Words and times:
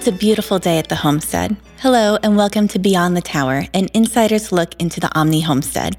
It's 0.00 0.08
a 0.08 0.12
beautiful 0.12 0.58
day 0.58 0.78
at 0.78 0.88
the 0.88 0.96
homestead. 0.96 1.58
Hello, 1.80 2.16
and 2.22 2.34
welcome 2.34 2.66
to 2.68 2.78
Beyond 2.78 3.14
the 3.14 3.20
Tower, 3.20 3.66
an 3.74 3.90
insider's 3.92 4.50
look 4.50 4.74
into 4.80 4.98
the 4.98 5.14
Omni 5.14 5.42
Homestead. 5.42 5.98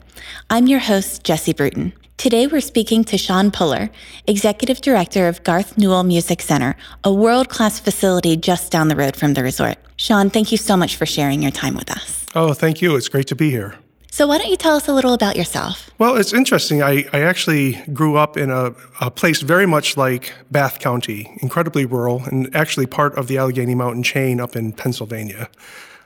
I'm 0.49 0.65
your 0.65 0.79
host, 0.79 1.23
Jesse 1.23 1.53
Bruton. 1.53 1.93
Today, 2.17 2.47
we're 2.47 2.61
speaking 2.61 3.03
to 3.03 3.17
Sean 3.19 3.51
Puller, 3.51 3.91
Executive 4.25 4.81
Director 4.81 5.27
of 5.27 5.43
Garth 5.43 5.77
Newell 5.77 6.01
Music 6.01 6.41
Center, 6.41 6.75
a 7.03 7.13
world 7.13 7.49
class 7.49 7.79
facility 7.79 8.35
just 8.35 8.71
down 8.71 8.87
the 8.87 8.95
road 8.95 9.15
from 9.15 9.35
the 9.35 9.43
resort. 9.43 9.77
Sean, 9.97 10.31
thank 10.31 10.51
you 10.51 10.57
so 10.57 10.75
much 10.75 10.95
for 10.95 11.05
sharing 11.05 11.43
your 11.43 11.51
time 11.51 11.75
with 11.75 11.91
us. 11.91 12.25
Oh, 12.33 12.53
thank 12.53 12.81
you. 12.81 12.95
It's 12.95 13.07
great 13.07 13.27
to 13.27 13.35
be 13.35 13.51
here. 13.51 13.75
So, 14.13 14.27
why 14.27 14.39
don't 14.39 14.49
you 14.49 14.57
tell 14.57 14.75
us 14.75 14.89
a 14.89 14.93
little 14.93 15.13
about 15.13 15.37
yourself? 15.37 15.89
Well, 15.97 16.17
it's 16.17 16.33
interesting. 16.33 16.83
I, 16.83 17.05
I 17.13 17.21
actually 17.21 17.81
grew 17.93 18.17
up 18.17 18.35
in 18.35 18.51
a, 18.51 18.75
a 18.99 19.09
place 19.09 19.39
very 19.39 19.65
much 19.65 19.95
like 19.95 20.33
Bath 20.51 20.79
County, 20.79 21.31
incredibly 21.41 21.85
rural, 21.85 22.21
and 22.25 22.53
actually 22.53 22.87
part 22.87 23.17
of 23.17 23.27
the 23.27 23.37
Allegheny 23.37 23.73
Mountain 23.73 24.03
chain 24.03 24.41
up 24.41 24.57
in 24.57 24.73
Pennsylvania. 24.73 25.49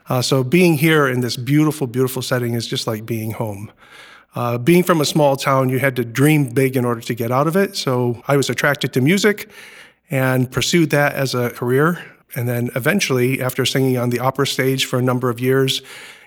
Uh, 0.08 0.22
so, 0.22 0.44
being 0.44 0.78
here 0.78 1.08
in 1.08 1.20
this 1.20 1.36
beautiful, 1.36 1.88
beautiful 1.88 2.22
setting 2.22 2.54
is 2.54 2.68
just 2.68 2.86
like 2.86 3.04
being 3.04 3.32
home. 3.32 3.72
Uh, 4.36 4.56
being 4.56 4.84
from 4.84 5.00
a 5.00 5.04
small 5.04 5.36
town, 5.36 5.68
you 5.68 5.80
had 5.80 5.96
to 5.96 6.04
dream 6.04 6.48
big 6.50 6.76
in 6.76 6.84
order 6.84 7.00
to 7.00 7.12
get 7.14 7.32
out 7.32 7.48
of 7.48 7.56
it. 7.56 7.74
So, 7.74 8.22
I 8.28 8.36
was 8.36 8.48
attracted 8.48 8.92
to 8.92 9.00
music 9.00 9.50
and 10.10 10.48
pursued 10.48 10.90
that 10.90 11.14
as 11.14 11.34
a 11.34 11.50
career. 11.50 12.04
And 12.36 12.48
then 12.48 12.70
eventually, 12.76 13.42
after 13.42 13.66
singing 13.66 13.98
on 13.98 14.10
the 14.10 14.20
opera 14.20 14.46
stage 14.46 14.84
for 14.84 14.96
a 14.96 15.02
number 15.02 15.28
of 15.28 15.40
years, 15.40 15.82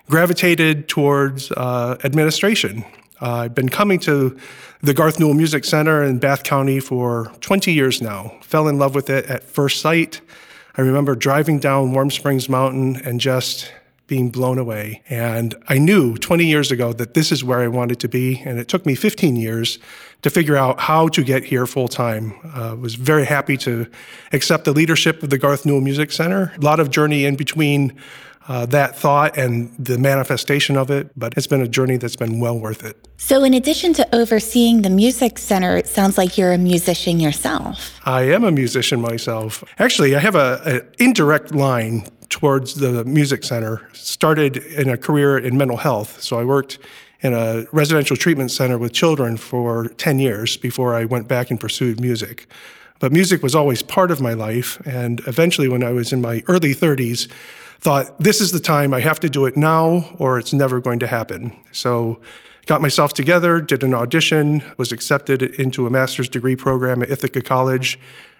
gravitated 0.08 0.88
towards 0.88 1.50
uh, 1.52 1.96
administration. 2.04 2.84
Uh, 3.20 3.32
I've 3.32 3.54
been 3.54 3.68
coming 3.68 3.98
to 4.00 4.36
the 4.82 4.94
Garth 4.94 5.20
Newell 5.20 5.34
Music 5.34 5.64
Center 5.64 6.02
in 6.02 6.18
Bath 6.18 6.42
County 6.42 6.80
for 6.80 7.30
20 7.40 7.72
years 7.72 8.00
now. 8.00 8.38
Fell 8.42 8.66
in 8.66 8.78
love 8.78 8.94
with 8.94 9.10
it 9.10 9.26
at 9.26 9.44
first 9.44 9.80
sight. 9.80 10.20
I 10.76 10.82
remember 10.82 11.14
driving 11.14 11.58
down 11.58 11.92
Warm 11.92 12.10
Springs 12.10 12.48
Mountain 12.48 12.96
and 13.04 13.20
just 13.20 13.72
being 14.06 14.28
blown 14.28 14.58
away. 14.58 15.02
And 15.08 15.54
I 15.68 15.78
knew 15.78 16.16
20 16.16 16.44
years 16.44 16.72
ago 16.72 16.92
that 16.94 17.14
this 17.14 17.30
is 17.30 17.44
where 17.44 17.60
I 17.60 17.68
wanted 17.68 18.00
to 18.00 18.08
be. 18.08 18.40
And 18.44 18.58
it 18.58 18.66
took 18.66 18.84
me 18.84 18.96
15 18.96 19.36
years 19.36 19.78
to 20.22 20.30
figure 20.30 20.56
out 20.56 20.80
how 20.80 21.06
to 21.08 21.22
get 21.22 21.44
here 21.44 21.64
full 21.64 21.86
time. 21.86 22.34
Uh, 22.52 22.74
was 22.74 22.96
very 22.96 23.24
happy 23.24 23.56
to 23.58 23.86
accept 24.32 24.64
the 24.64 24.72
leadership 24.72 25.22
of 25.22 25.30
the 25.30 25.38
Garth 25.38 25.64
Newell 25.64 25.80
Music 25.80 26.10
Center. 26.10 26.52
A 26.56 26.60
lot 26.60 26.80
of 26.80 26.90
journey 26.90 27.24
in 27.24 27.36
between 27.36 27.96
uh, 28.50 28.66
that 28.66 28.96
thought 28.96 29.38
and 29.38 29.72
the 29.78 29.96
manifestation 29.96 30.76
of 30.76 30.90
it, 30.90 31.08
but 31.16 31.32
it's 31.36 31.46
been 31.46 31.60
a 31.60 31.68
journey 31.68 31.96
that's 31.96 32.16
been 32.16 32.40
well 32.40 32.58
worth 32.58 32.84
it. 32.84 32.96
So, 33.16 33.44
in 33.44 33.54
addition 33.54 33.92
to 33.94 34.14
overseeing 34.14 34.82
the 34.82 34.90
music 34.90 35.38
center, 35.38 35.76
it 35.76 35.86
sounds 35.86 36.18
like 36.18 36.36
you're 36.36 36.52
a 36.52 36.58
musician 36.58 37.20
yourself. 37.20 37.96
I 38.04 38.22
am 38.22 38.42
a 38.42 38.50
musician 38.50 39.00
myself. 39.00 39.62
Actually, 39.78 40.16
I 40.16 40.18
have 40.18 40.34
an 40.34 40.82
indirect 40.98 41.54
line 41.54 42.08
towards 42.28 42.74
the 42.74 43.04
music 43.04 43.44
center. 43.44 43.88
Started 43.92 44.56
in 44.56 44.88
a 44.88 44.96
career 44.96 45.38
in 45.38 45.56
mental 45.56 45.76
health, 45.76 46.20
so 46.20 46.40
I 46.40 46.44
worked 46.44 46.80
in 47.20 47.32
a 47.32 47.66
residential 47.70 48.16
treatment 48.16 48.50
center 48.50 48.78
with 48.78 48.92
children 48.92 49.36
for 49.36 49.88
10 49.90 50.18
years 50.18 50.56
before 50.56 50.96
I 50.96 51.04
went 51.04 51.28
back 51.28 51.52
and 51.52 51.60
pursued 51.60 52.00
music. 52.00 52.48
But 52.98 53.12
music 53.12 53.44
was 53.44 53.54
always 53.54 53.80
part 53.80 54.10
of 54.10 54.20
my 54.20 54.32
life, 54.32 54.84
and 54.84 55.20
eventually, 55.26 55.68
when 55.68 55.84
I 55.84 55.92
was 55.92 56.12
in 56.12 56.20
my 56.20 56.42
early 56.48 56.74
30s, 56.74 57.30
thought 57.80 58.18
this 58.18 58.40
is 58.40 58.52
the 58.52 58.60
time 58.60 58.92
I 58.92 59.00
have 59.00 59.20
to 59.20 59.30
do 59.30 59.46
it 59.46 59.56
now 59.56 60.14
or 60.18 60.38
it's 60.38 60.52
never 60.52 60.80
going 60.80 60.98
to 60.98 61.06
happen. 61.06 61.56
So 61.72 62.20
got 62.66 62.82
myself 62.82 63.14
together, 63.14 63.60
did 63.60 63.82
an 63.82 63.94
audition, 63.94 64.62
was 64.76 64.92
accepted 64.92 65.42
into 65.42 65.86
a 65.86 65.90
master's 65.90 66.28
degree 66.28 66.56
program 66.56 67.02
at 67.02 67.10
Ithaca 67.10 67.40
College, 67.40 67.98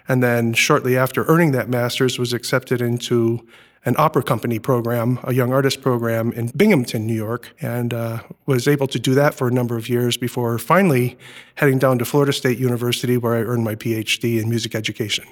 and 0.09 0.23
then 0.23 0.53
shortly 0.53 0.97
after 0.97 1.25
earning 1.25 1.53
that 1.53 1.69
master's 1.69 2.19
was 2.19 2.33
accepted 2.33 2.83
into 2.83 3.47
an 3.87 3.95
opera 3.97 4.23
company 4.23 4.59
program, 4.59 5.19
a 5.25 5.33
young 5.33 5.53
artist 5.53 5.81
program 5.81 6.33
in 6.33 6.49
Binghamton, 6.49 7.07
New 7.07 7.15
York, 7.15 7.55
and 7.63 7.95
uh, 7.95 8.23
was 8.45 8.69
able 8.69 8.87
to 8.87 8.99
do 8.99 9.15
that 9.15 9.35
for 9.35 9.49
a 9.49 9.51
number 9.51 9.79
of 9.79 9.89
years 9.89 10.19
before 10.19 10.59
finally 10.59 11.17
heading 11.55 11.79
down 11.79 11.99
to 11.99 12.05
Florida 12.05 12.33
State 12.33 12.59
University, 12.59 13.17
where 13.17 13.35
I 13.35 13.39
earned 13.39 13.65
my 13.65 13.75
PhD 13.75 14.41
in 14.41 14.51
music 14.51 14.75
education. 14.75 15.25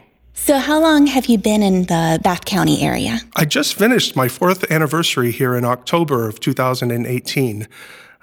So, 0.45 0.59
how 0.59 0.81
long 0.81 1.07
have 1.09 1.27
you 1.27 1.37
been 1.37 1.63
in 1.63 1.83
the 1.83 2.21
Bath 2.23 2.47
County 2.47 2.81
area? 2.81 3.21
I 3.37 3.45
just 3.45 3.75
finished 3.75 4.17
my 4.17 4.29
fourth 4.29 4.71
anniversary 4.71 5.31
here 5.31 5.55
in 5.55 5.65
October 5.65 6.27
of 6.27 6.41
2018. 6.41 7.69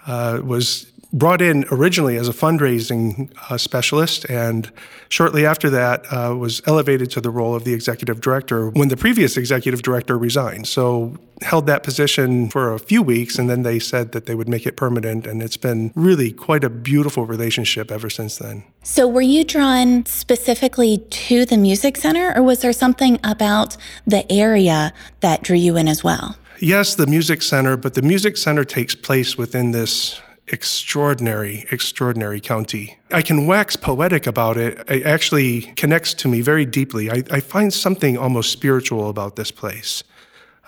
Uh, 0.08 0.40
was 0.44 0.92
brought 1.16 1.42
in 1.42 1.66
originally 1.72 2.18
as 2.18 2.28
a 2.28 2.34
fundraising 2.34 3.32
uh, 3.50 3.58
specialist, 3.58 4.26
and 4.30 4.72
shortly 5.08 5.46
after 5.46 5.70
that 5.70 6.06
uh, 6.12 6.36
was 6.36 6.62
elevated 6.68 7.10
to 7.10 7.22
the 7.22 7.30
role 7.30 7.56
of 7.56 7.64
the 7.64 7.74
executive 7.74 8.20
director 8.20 8.70
when 8.72 8.90
the 8.90 8.98
previous 8.98 9.38
executive 9.38 9.82
director 9.82 10.18
resigned. 10.18 10.68
So 10.68 11.16
held 11.42 11.68
that 11.68 11.84
position 11.84 12.50
for 12.50 12.74
a 12.74 12.80
few 12.80 13.02
weeks, 13.02 13.40
and 13.40 13.50
then 13.50 13.64
they 13.64 13.80
said 13.80 14.12
that 14.12 14.26
they 14.26 14.36
would 14.36 14.50
make 14.50 14.66
it 14.66 14.76
permanent, 14.76 15.26
and 15.26 15.42
it's 15.42 15.58
been 15.58 15.92
really 15.96 16.32
quite 16.32 16.66
a 16.66 16.70
beautiful 16.70 17.26
relationship 17.26 17.92
ever 17.92 18.10
since 18.10 18.38
then. 18.38 18.64
So 18.84 19.08
were 19.08 19.22
you 19.22 19.46
drawn 19.46 20.06
specifically 20.06 20.98
to 20.98 21.46
the 21.46 21.58
music 21.58 21.96
center, 21.96 22.34
or 22.36 22.44
was 22.44 22.60
there 22.60 22.74
something 22.74 23.20
about 23.24 23.78
the 24.06 24.30
area 24.32 24.94
that 25.22 25.44
drew 25.44 25.58
you 25.58 25.78
in 25.78 25.88
as 25.88 26.04
well? 26.04 26.36
Yes, 26.60 26.96
the 26.96 27.08
music 27.08 27.42
center, 27.42 27.76
but 27.78 27.96
the 27.96 28.02
music 28.02 28.38
center 28.38 28.64
takes 28.64 28.96
place 28.96 29.38
within 29.38 29.72
this 29.72 30.22
extraordinary, 30.48 31.66
extraordinary 31.72 32.40
county. 32.40 32.98
I 33.12 33.22
can 33.22 33.48
wax 33.48 33.76
poetic 33.76 34.28
about 34.28 34.58
it. 34.58 34.78
It 34.90 35.04
actually 35.06 35.62
connects 35.76 36.14
to 36.16 36.28
me 36.28 36.42
very 36.42 36.66
deeply. 36.66 37.10
I, 37.10 37.24
I 37.32 37.40
find 37.40 37.74
something 37.74 38.18
almost 38.18 38.52
spiritual 38.52 39.10
about 39.10 39.36
this 39.36 39.52
place. 39.52 40.04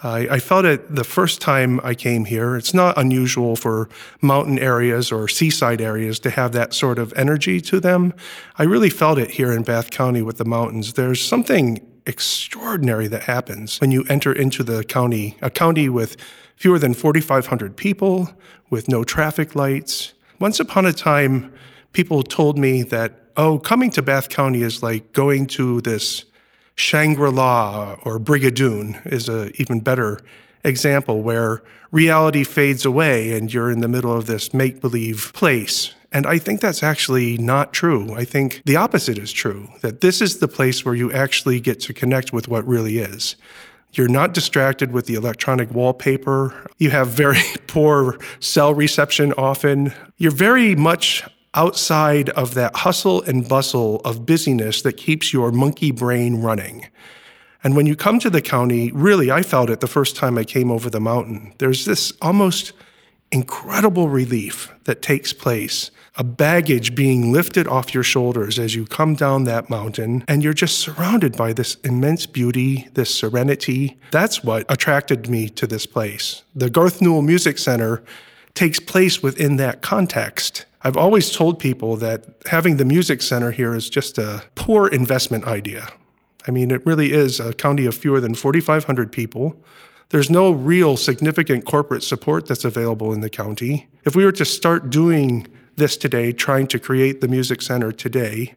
I, 0.03 0.27
I, 0.29 0.39
felt 0.39 0.65
it 0.65 0.95
the 0.95 1.03
first 1.03 1.41
time 1.41 1.79
I 1.83 1.95
came 1.95 2.25
here. 2.25 2.55
It's 2.55 2.73
not 2.73 2.97
unusual 2.99 3.55
for 3.55 3.89
mountain 4.21 4.59
areas 4.59 5.11
or 5.11 5.27
seaside 5.27 5.81
areas 5.81 6.19
to 6.19 6.29
have 6.29 6.51
that 6.51 6.75
sort 6.75 6.99
of 6.99 7.11
energy 7.13 7.59
to 7.61 7.79
them. 7.79 8.13
I 8.59 8.63
really 8.63 8.91
felt 8.91 9.17
it 9.17 9.31
here 9.31 9.51
in 9.51 9.63
Bath 9.63 9.89
County 9.89 10.21
with 10.21 10.37
the 10.37 10.45
mountains. 10.45 10.93
There's 10.93 11.23
something 11.23 11.83
extraordinary 12.07 13.07
that 13.07 13.23
happens 13.23 13.79
when 13.79 13.91
you 13.91 14.03
enter 14.09 14.31
into 14.31 14.63
the 14.63 14.83
county, 14.83 15.37
a 15.41 15.49
county 15.49 15.89
with 15.89 16.17
fewer 16.55 16.79
than 16.79 16.93
4,500 16.93 17.77
people, 17.77 18.29
with 18.69 18.87
no 18.87 19.03
traffic 19.03 19.55
lights. 19.55 20.13
Once 20.39 20.59
upon 20.59 20.85
a 20.85 20.93
time, 20.93 21.53
people 21.93 22.23
told 22.23 22.57
me 22.57 22.81
that, 22.83 23.13
oh, 23.37 23.59
coming 23.59 23.91
to 23.91 24.01
Bath 24.01 24.29
County 24.29 24.61
is 24.63 24.81
like 24.81 25.13
going 25.13 25.45
to 25.47 25.81
this 25.81 26.25
Shangri 26.75 27.31
La 27.31 27.97
or 28.03 28.19
Brigadoon, 28.19 29.05
is 29.05 29.29
an 29.29 29.51
even 29.55 29.79
better 29.79 30.19
example 30.63 31.21
where 31.21 31.63
reality 31.91 32.43
fades 32.43 32.85
away 32.85 33.37
and 33.37 33.53
you're 33.53 33.71
in 33.71 33.81
the 33.81 33.87
middle 33.87 34.15
of 34.15 34.27
this 34.27 34.53
make 34.53 34.81
believe 34.81 35.31
place. 35.33 35.93
And 36.11 36.25
I 36.25 36.37
think 36.37 36.61
that's 36.61 36.83
actually 36.83 37.37
not 37.37 37.73
true. 37.73 38.13
I 38.13 38.23
think 38.23 38.61
the 38.65 38.77
opposite 38.77 39.17
is 39.17 39.31
true, 39.31 39.67
that 39.81 40.01
this 40.01 40.21
is 40.21 40.39
the 40.39 40.47
place 40.47 40.85
where 40.85 40.95
you 40.95 41.11
actually 41.11 41.59
get 41.59 41.79
to 41.81 41.93
connect 41.93 42.31
with 42.31 42.47
what 42.47 42.65
really 42.67 42.99
is. 42.99 43.35
You're 43.93 44.07
not 44.07 44.33
distracted 44.33 44.91
with 44.91 45.05
the 45.05 45.15
electronic 45.15 45.71
wallpaper. 45.71 46.69
You 46.77 46.91
have 46.91 47.09
very 47.09 47.41
poor 47.67 48.17
cell 48.39 48.73
reception 48.73 49.33
often. 49.33 49.93
You're 50.17 50.31
very 50.31 50.75
much 50.75 51.23
outside 51.53 52.29
of 52.31 52.53
that 52.53 52.75
hustle 52.75 53.23
and 53.23 53.47
bustle 53.47 53.99
of 54.01 54.25
busyness 54.25 54.83
that 54.83 54.93
keeps 54.93 55.33
your 55.33 55.51
monkey 55.51 55.91
brain 55.91 56.41
running. 56.41 56.87
And 57.63 57.75
when 57.75 57.87
you 57.87 57.95
come 57.95 58.19
to 58.19 58.29
the 58.29 58.41
county, 58.41 58.91
really, 58.91 59.31
I 59.31 59.41
felt 59.41 59.69
it 59.69 59.79
the 59.79 59.87
first 59.87 60.15
time 60.15 60.37
I 60.37 60.43
came 60.43 60.69
over 60.69 60.89
the 60.89 60.99
mountain. 60.99 61.53
There's 61.57 61.85
this 61.85 62.13
almost 62.21 62.73
incredible 63.31 64.09
relief 64.09 64.71
that 64.83 65.01
takes 65.01 65.33
place, 65.33 65.91
a 66.17 66.23
baggage 66.23 66.95
being 66.95 67.31
lifted 67.31 67.67
off 67.67 67.93
your 67.93 68.03
shoulders 68.03 68.57
as 68.57 68.75
you 68.75 68.85
come 68.85 69.13
down 69.13 69.43
that 69.43 69.69
mountain, 69.69 70.23
and 70.27 70.43
you're 70.43 70.53
just 70.53 70.79
surrounded 70.79 71.37
by 71.37 71.53
this 71.53 71.75
immense 71.83 72.25
beauty, 72.25 72.87
this 72.93 73.13
serenity. 73.13 73.97
That's 74.11 74.43
what 74.43 74.65
attracted 74.67 75.29
me 75.29 75.47
to 75.49 75.67
this 75.67 75.85
place. 75.85 76.43
The 76.55 76.69
Garth 76.69 77.01
Newell 77.01 77.21
Music 77.21 77.57
Center 77.59 78.03
takes 78.55 78.79
place 78.79 79.21
within 79.21 79.57
that 79.57 79.83
context. 79.83 80.65
I've 80.81 80.97
always 80.97 81.31
told 81.31 81.59
people 81.59 81.95
that 81.97 82.25
having 82.47 82.77
the 82.77 82.85
music 82.85 83.21
center 83.21 83.51
here 83.51 83.75
is 83.75 83.89
just 83.89 84.17
a 84.17 84.43
poor 84.55 84.87
investment 84.87 85.45
idea. 85.45 85.89
I 86.47 86.51
mean, 86.51 86.71
it 86.71 86.83
really 86.85 87.11
is 87.11 87.39
a 87.39 87.53
county 87.53 87.85
of 87.85 87.95
fewer 87.95 88.19
than 88.19 88.33
4,500 88.33 89.11
people. 89.11 89.61
There's 90.09 90.29
no 90.29 90.51
real 90.51 90.95
significant 90.95 91.65
corporate 91.65 92.03
support 92.03 92.47
that's 92.47 92.63
available 92.63 93.13
in 93.13 93.19
the 93.19 93.29
county. 93.29 93.89
If 94.05 94.15
we 94.15 94.23
were 94.23 94.31
to 94.31 94.45
start 94.45 94.89
doing 94.89 95.47
this 95.77 95.95
today, 95.95 96.33
trying 96.33 96.67
to 96.67 96.79
create 96.79 97.21
the 97.21 97.27
music 97.27 97.61
center 97.61 97.91
today, 97.91 98.55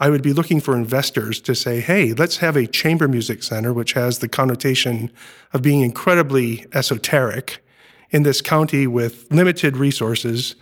I 0.00 0.10
would 0.10 0.22
be 0.22 0.32
looking 0.32 0.60
for 0.60 0.76
investors 0.76 1.40
to 1.40 1.54
say, 1.54 1.80
hey, 1.80 2.12
let's 2.12 2.36
have 2.36 2.56
a 2.56 2.66
chamber 2.66 3.08
music 3.08 3.42
center, 3.42 3.72
which 3.72 3.94
has 3.94 4.18
the 4.18 4.28
connotation 4.28 5.10
of 5.52 5.62
being 5.62 5.80
incredibly 5.80 6.66
esoteric 6.72 7.64
in 8.10 8.22
this 8.22 8.40
county 8.40 8.86
with 8.86 9.26
limited 9.32 9.76
resources. 9.76 10.54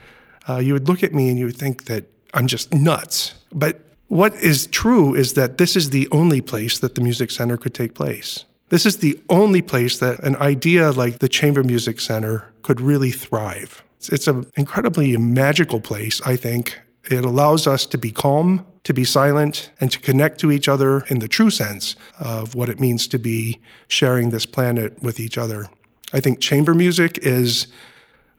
Uh, 0.48 0.56
you 0.56 0.72
would 0.72 0.88
look 0.88 1.02
at 1.02 1.12
me 1.12 1.28
and 1.28 1.38
you 1.38 1.46
would 1.46 1.56
think 1.56 1.84
that 1.84 2.04
I'm 2.32 2.46
just 2.46 2.72
nuts. 2.72 3.34
But 3.52 3.80
what 4.08 4.34
is 4.36 4.68
true 4.68 5.14
is 5.14 5.34
that 5.34 5.58
this 5.58 5.76
is 5.76 5.90
the 5.90 6.08
only 6.12 6.40
place 6.40 6.78
that 6.78 6.94
the 6.94 7.00
music 7.00 7.30
center 7.30 7.56
could 7.56 7.74
take 7.74 7.94
place. 7.94 8.44
This 8.68 8.86
is 8.86 8.98
the 8.98 9.20
only 9.28 9.62
place 9.62 9.98
that 9.98 10.18
an 10.20 10.36
idea 10.36 10.90
like 10.90 11.18
the 11.18 11.28
Chamber 11.28 11.62
Music 11.62 12.00
Center 12.00 12.52
could 12.62 12.80
really 12.80 13.12
thrive. 13.12 13.84
It's 14.08 14.26
an 14.26 14.50
incredibly 14.56 15.16
magical 15.16 15.80
place, 15.80 16.20
I 16.22 16.36
think. 16.36 16.78
It 17.10 17.24
allows 17.24 17.66
us 17.66 17.86
to 17.86 17.98
be 17.98 18.10
calm, 18.10 18.66
to 18.84 18.92
be 18.92 19.04
silent, 19.04 19.70
and 19.80 19.90
to 19.92 20.00
connect 20.00 20.40
to 20.40 20.50
each 20.50 20.68
other 20.68 21.00
in 21.08 21.20
the 21.20 21.28
true 21.28 21.50
sense 21.50 21.96
of 22.18 22.54
what 22.54 22.68
it 22.68 22.80
means 22.80 23.06
to 23.08 23.18
be 23.18 23.60
sharing 23.88 24.30
this 24.30 24.46
planet 24.46 25.02
with 25.02 25.20
each 25.20 25.38
other. 25.38 25.68
I 26.12 26.20
think 26.20 26.40
chamber 26.40 26.74
music 26.74 27.18
is 27.18 27.66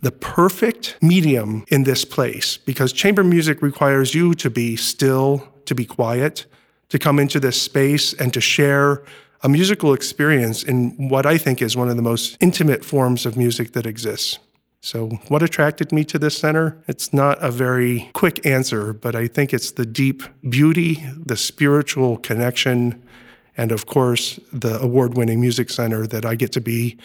the 0.02 0.12
perfect 0.12 0.98
medium 1.02 1.66
in 1.70 1.84
this 1.84 2.06
place 2.06 2.58
because 2.58 2.94
chamber 2.94 3.24
music 3.24 3.62
requires 3.62 4.14
you 4.14 4.34
to 4.36 4.50
be 4.50 4.76
still, 4.76 5.48
to 5.66 5.74
be 5.74 5.86
quiet, 5.86 6.46
to 6.90 7.00
come 7.00 7.20
into 7.20 7.40
this 7.40 7.62
space 7.62 8.14
and 8.14 8.34
to 8.34 8.42
share 8.42 9.04
a 9.44 9.50
musical 9.50 9.94
experience 9.94 10.64
in 10.64 11.10
what 11.10 11.26
I 11.26 11.38
think 11.38 11.62
is 11.62 11.76
one 11.76 11.90
of 11.90 11.96
the 11.96 12.02
most 12.02 12.38
intimate 12.40 12.84
forms 12.84 13.26
of 13.26 13.38
music 13.38 13.74
that 13.74 13.86
exists. 13.86 14.40
So, 14.82 15.10
what 15.28 15.42
attracted 15.42 15.92
me 15.92 16.06
to 16.06 16.20
this 16.20 16.38
center? 16.38 16.82
It's 16.88 17.12
not 17.12 17.44
a 17.44 17.52
very 17.52 18.10
quick 18.14 18.46
answer, 18.46 18.94
but 18.94 19.16
I 19.16 19.28
think 19.28 19.54
it's 19.54 19.72
the 19.72 19.86
deep 19.86 20.24
beauty, 20.48 21.04
the 21.18 21.36
spiritual 21.36 22.18
connection, 22.18 23.04
and 23.58 23.72
of 23.72 23.86
course, 23.88 24.40
the 24.54 24.80
award 24.80 25.18
winning 25.18 25.42
music 25.42 25.70
center 25.72 26.06
that 26.08 26.26
I 26.26 26.36
get 26.36 26.52
to 26.54 26.62
be 26.62 26.98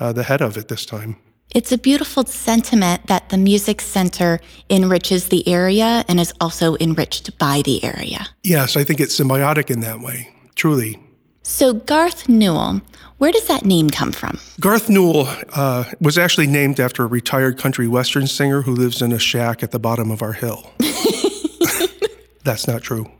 uh, 0.00 0.12
the 0.12 0.24
head 0.24 0.42
of 0.42 0.56
at 0.56 0.68
this 0.68 0.84
time. 0.84 1.16
It's 1.54 1.72
a 1.72 1.78
beautiful 1.78 2.24
sentiment 2.26 3.06
that 3.08 3.30
the 3.30 3.38
Music 3.38 3.80
Center 3.80 4.40
enriches 4.68 5.28
the 5.28 5.46
area 5.48 6.04
and 6.08 6.20
is 6.20 6.32
also 6.40 6.76
enriched 6.78 7.36
by 7.38 7.62
the 7.64 7.82
area. 7.82 8.28
Yes, 8.44 8.76
I 8.76 8.84
think 8.84 9.00
it's 9.00 9.18
symbiotic 9.18 9.68
in 9.68 9.80
that 9.80 10.00
way, 10.00 10.28
truly. 10.54 11.00
So, 11.42 11.72
Garth 11.72 12.28
Newell, 12.28 12.82
where 13.20 13.30
does 13.30 13.46
that 13.48 13.66
name 13.66 13.90
come 13.90 14.12
from? 14.12 14.40
Garth 14.60 14.88
Newell 14.88 15.28
uh, 15.54 15.84
was 16.00 16.16
actually 16.16 16.46
named 16.46 16.80
after 16.80 17.04
a 17.04 17.06
retired 17.06 17.58
country 17.58 17.86
western 17.86 18.26
singer 18.26 18.62
who 18.62 18.74
lives 18.74 19.02
in 19.02 19.12
a 19.12 19.18
shack 19.18 19.62
at 19.62 19.72
the 19.72 19.78
bottom 19.78 20.10
of 20.10 20.22
our 20.22 20.32
hill. 20.32 20.72
That's 22.44 22.66
not 22.66 22.82
true. 22.82 23.10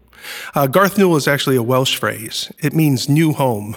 Uh, 0.55 0.67
Garth 0.69 0.97
Newell 0.97 1.17
is 1.17 1.29
actually 1.29 1.57
a 1.57 1.63
Welsh 1.63 1.97
phrase, 1.97 2.51
it 2.61 2.73
means 2.73 3.11
new 3.11 3.35
home. 3.35 3.77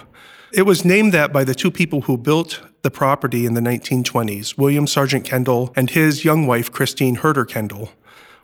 It 0.53 0.61
was 0.61 0.85
named 0.85 1.11
that 1.13 1.33
by 1.33 1.43
the 1.43 1.55
two 1.55 1.71
people 1.71 2.01
who 2.01 2.17
built 2.17 2.61
the 2.83 2.91
property 2.91 3.45
in 3.45 3.53
the 3.53 3.61
1920s, 3.61 4.57
William 4.57 4.87
Sargent 4.87 5.25
Kendall 5.25 5.73
and 5.75 5.89
his 5.89 6.23
young 6.23 6.47
wife, 6.47 6.71
Christine 6.71 7.15
Herter 7.15 7.43
Kendall. 7.43 7.89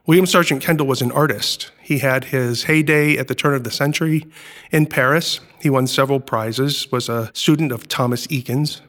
William 0.06 0.26
Sargent 0.26 0.62
Kendall 0.62 0.88
was 0.88 1.02
an 1.02 1.12
artist. 1.12 1.72
He 1.82 2.00
had 2.00 2.26
his 2.26 2.64
heyday 2.64 3.18
at 3.18 3.28
the 3.28 3.36
turn 3.36 3.54
of 3.54 3.64
the 3.64 3.72
century 3.72 4.26
in 4.72 4.86
Paris. 4.86 5.40
He 5.62 5.70
won 5.70 5.88
several 5.88 6.20
prizes, 6.20 6.92
was 6.92 7.10
a 7.10 7.32
student 7.34 7.72
of 7.72 7.88
Thomas 7.88 8.26
Eakins. 8.28 8.82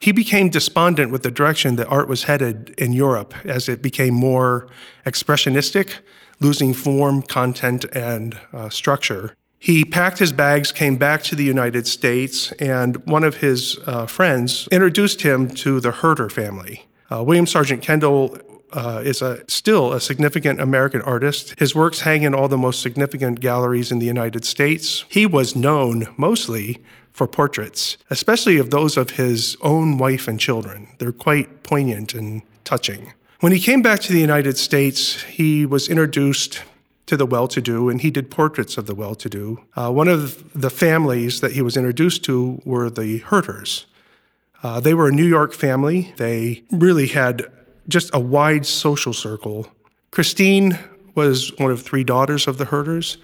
He 0.00 0.12
became 0.12 0.48
despondent 0.48 1.10
with 1.10 1.22
the 1.22 1.30
direction 1.30 1.76
that 1.76 1.88
art 1.88 2.08
was 2.08 2.24
headed 2.24 2.74
in 2.78 2.92
Europe 2.92 3.34
as 3.44 3.68
it 3.68 3.82
became 3.82 4.14
more 4.14 4.68
expressionistic, 5.04 5.94
losing 6.40 6.72
form, 6.72 7.22
content, 7.22 7.84
and 7.92 8.38
uh, 8.52 8.68
structure. 8.68 9.34
He 9.58 9.84
packed 9.84 10.20
his 10.20 10.32
bags, 10.32 10.70
came 10.70 10.96
back 10.96 11.22
to 11.24 11.34
the 11.34 11.42
United 11.42 11.88
States, 11.88 12.52
and 12.52 12.96
one 13.06 13.24
of 13.24 13.38
his 13.38 13.76
uh, 13.86 14.06
friends 14.06 14.68
introduced 14.70 15.22
him 15.22 15.48
to 15.50 15.80
the 15.80 15.90
Herter 15.90 16.28
family. 16.28 16.86
Uh, 17.10 17.24
William 17.24 17.46
Sargent 17.46 17.82
Kendall 17.82 18.38
uh, 18.72 19.02
is 19.04 19.22
a, 19.22 19.44
still 19.48 19.92
a 19.92 20.00
significant 20.00 20.60
American 20.60 21.02
artist. 21.02 21.54
His 21.58 21.74
works 21.74 22.00
hang 22.00 22.22
in 22.22 22.34
all 22.34 22.48
the 22.48 22.58
most 22.58 22.82
significant 22.82 23.40
galleries 23.40 23.90
in 23.90 23.98
the 23.98 24.06
United 24.06 24.44
States. 24.44 25.04
He 25.08 25.26
was 25.26 25.56
known 25.56 26.08
mostly 26.16 26.82
for 27.12 27.26
portraits, 27.26 27.96
especially 28.10 28.58
of 28.58 28.70
those 28.70 28.96
of 28.96 29.10
his 29.10 29.56
own 29.60 29.98
wife 29.98 30.28
and 30.28 30.38
children. 30.38 30.88
They're 30.98 31.12
quite 31.12 31.62
poignant 31.62 32.14
and 32.14 32.42
touching. 32.64 33.12
When 33.40 33.52
he 33.52 33.60
came 33.60 33.82
back 33.82 34.00
to 34.00 34.12
the 34.12 34.20
United 34.20 34.58
States, 34.58 35.22
he 35.22 35.66
was 35.66 35.88
introduced 35.88 36.62
to 37.06 37.16
the 37.16 37.26
well 37.26 37.48
to 37.48 37.60
do, 37.60 37.88
and 37.88 38.00
he 38.00 38.10
did 38.10 38.30
portraits 38.30 38.76
of 38.76 38.86
the 38.86 38.94
well 38.94 39.14
to 39.14 39.28
do. 39.28 39.60
Uh, 39.74 39.90
one 39.90 40.08
of 40.08 40.52
the 40.52 40.70
families 40.70 41.40
that 41.40 41.52
he 41.52 41.62
was 41.62 41.76
introduced 41.76 42.22
to 42.24 42.60
were 42.64 42.90
the 42.90 43.18
Herters. 43.18 43.86
Uh, 44.62 44.80
they 44.80 44.92
were 44.92 45.08
a 45.08 45.12
New 45.12 45.26
York 45.26 45.52
family. 45.52 46.12
They 46.16 46.64
really 46.70 47.06
had 47.06 47.46
just 47.88 48.10
a 48.12 48.20
wide 48.20 48.66
social 48.66 49.12
circle. 49.12 49.66
Christine 50.10 50.78
was 51.14 51.56
one 51.58 51.70
of 51.70 51.82
three 51.82 52.04
daughters 52.04 52.46
of 52.46 52.58
the 52.58 52.66
Herters. 52.66 53.18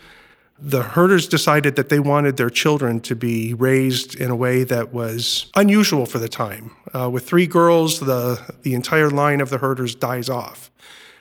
The 0.59 0.83
Herters 0.83 1.27
decided 1.27 1.77
that 1.77 1.89
they 1.89 1.99
wanted 1.99 2.37
their 2.37 2.51
children 2.51 3.01
to 3.01 3.17
be 3.17 3.55
raised 3.55 4.15
in 4.15 4.31
a 4.31 4.37
way 4.37 4.65
that 4.65 4.93
was 4.93 5.51
unusual 5.55 6.07
for 6.07 6.19
the 6.19 6.29
time. 6.29 6.71
Uh, 6.95 7.11
with 7.11 7.27
three 7.27 7.47
girls, 7.47 8.01
the, 8.01 8.41
the 8.63 8.75
entire 8.75 9.11
line 9.11 9.41
of 9.41 9.51
the 9.51 9.59
Herters 9.59 9.95
dies 9.95 10.29
off. 10.29 10.71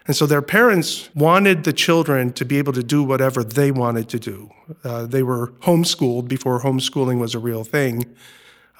And 0.06 0.16
so 0.16 0.25
their 0.25 0.42
parents 0.42 1.10
wanted 1.16 1.63
the 1.63 1.74
children 1.74 2.34
to 2.34 2.45
be 2.45 2.57
able 2.57 2.74
to 2.74 2.84
do 2.84 3.04
whatever 3.04 3.44
they 3.44 3.72
wanted 3.72 4.10
to 4.10 4.19
do. 4.19 4.51
Uh, 4.84 5.06
they 5.06 5.24
were 5.24 5.48
homeschooled 5.62 6.28
before 6.28 6.62
homeschooling 6.62 7.19
was 7.19 7.34
a 7.34 7.40
real 7.40 7.63
thing. 7.63 8.13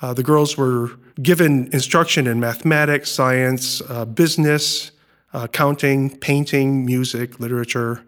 Uh, 0.04 0.14
the 0.14 0.22
girls 0.22 0.58
were 0.58 0.92
given 1.22 1.70
instruction 1.72 2.28
in 2.28 2.38
mathematics, 2.38 3.10
science, 3.10 3.82
uh, 3.88 4.04
business, 4.04 4.92
accounting, 5.32 6.12
uh, 6.12 6.18
painting, 6.20 6.86
music, 6.86 7.40
literature. 7.40 8.04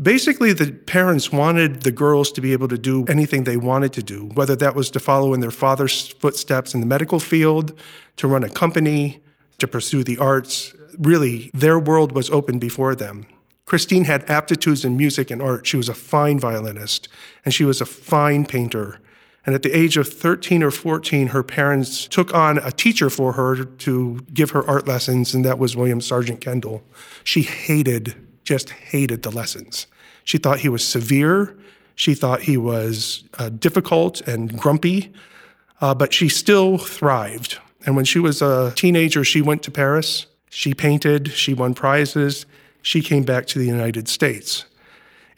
Basically, 0.00 0.52
the 0.52 0.70
parents 0.70 1.32
wanted 1.32 1.80
the 1.80 1.90
girls 1.90 2.30
to 2.32 2.42
be 2.42 2.52
able 2.52 2.68
to 2.68 2.76
do 2.76 3.06
anything 3.06 3.44
they 3.44 3.56
wanted 3.56 3.94
to 3.94 4.02
do, 4.02 4.26
whether 4.34 4.54
that 4.56 4.74
was 4.74 4.90
to 4.90 5.00
follow 5.00 5.32
in 5.32 5.40
their 5.40 5.50
father's 5.50 6.08
footsteps 6.08 6.74
in 6.74 6.80
the 6.80 6.86
medical 6.86 7.18
field, 7.18 7.72
to 8.16 8.28
run 8.28 8.44
a 8.44 8.50
company, 8.50 9.22
to 9.56 9.66
pursue 9.66 10.04
the 10.04 10.18
arts, 10.18 10.74
really, 10.98 11.50
their 11.54 11.78
world 11.78 12.12
was 12.12 12.28
open 12.28 12.58
before 12.58 12.94
them. 12.94 13.24
Christine 13.64 14.04
had 14.04 14.28
aptitudes 14.28 14.84
in 14.84 14.94
music 14.94 15.30
and 15.30 15.40
art. 15.40 15.66
She 15.66 15.78
was 15.78 15.88
a 15.88 15.94
fine 15.94 16.38
violinist, 16.38 17.08
and 17.46 17.54
she 17.54 17.64
was 17.64 17.80
a 17.80 17.86
fine 17.86 18.44
painter. 18.44 19.00
And 19.46 19.54
at 19.54 19.62
the 19.62 19.76
age 19.76 19.96
of 19.96 20.08
13 20.08 20.62
or 20.62 20.70
14, 20.70 21.28
her 21.28 21.42
parents 21.42 22.06
took 22.06 22.34
on 22.34 22.58
a 22.58 22.70
teacher 22.70 23.08
for 23.08 23.32
her 23.32 23.64
to 23.64 24.20
give 24.34 24.50
her 24.50 24.66
art 24.68 24.86
lessons, 24.86 25.34
and 25.34 25.44
that 25.44 25.58
was 25.58 25.76
William 25.76 26.00
Sargent 26.00 26.40
Kendall. 26.40 26.82
She 27.24 27.42
hated, 27.42 28.14
just 28.44 28.70
hated 28.70 29.22
the 29.22 29.30
lessons. 29.30 29.86
She 30.24 30.36
thought 30.36 30.60
he 30.60 30.68
was 30.68 30.86
severe. 30.86 31.56
She 31.94 32.14
thought 32.14 32.42
he 32.42 32.56
was 32.56 33.24
uh, 33.38 33.48
difficult 33.48 34.20
and 34.22 34.58
grumpy, 34.58 35.12
uh, 35.80 35.94
but 35.94 36.12
she 36.12 36.28
still 36.28 36.76
thrived. 36.76 37.58
And 37.86 37.96
when 37.96 38.04
she 38.04 38.18
was 38.18 38.42
a 38.42 38.72
teenager, 38.76 39.24
she 39.24 39.40
went 39.40 39.62
to 39.62 39.70
Paris 39.70 40.26
she 40.50 40.74
painted, 40.74 41.28
she 41.30 41.54
won 41.54 41.74
prizes, 41.74 42.44
she 42.82 43.00
came 43.00 43.22
back 43.22 43.46
to 43.46 43.58
the 43.58 43.64
United 43.64 44.08
States. 44.08 44.64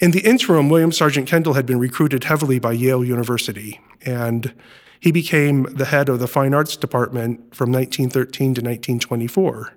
In 0.00 0.11
the 0.11 0.21
interim, 0.21 0.68
William 0.68 0.90
Sargent 0.90 1.28
Kendall 1.28 1.52
had 1.52 1.66
been 1.66 1.78
recruited 1.78 2.25
heavily 2.25 2.59
by 2.59 2.73
Yale 2.73 3.04
University, 3.04 3.78
and 4.04 4.54
he 5.00 5.11
became 5.11 5.64
the 5.64 5.87
head 5.87 6.09
of 6.09 6.21
the 6.21 6.28
Fine 6.28 6.54
Arts 6.54 6.76
Department 6.76 7.54
from 7.54 7.73
1913 7.73 8.54
to 8.54 8.61
1924. 8.61 9.75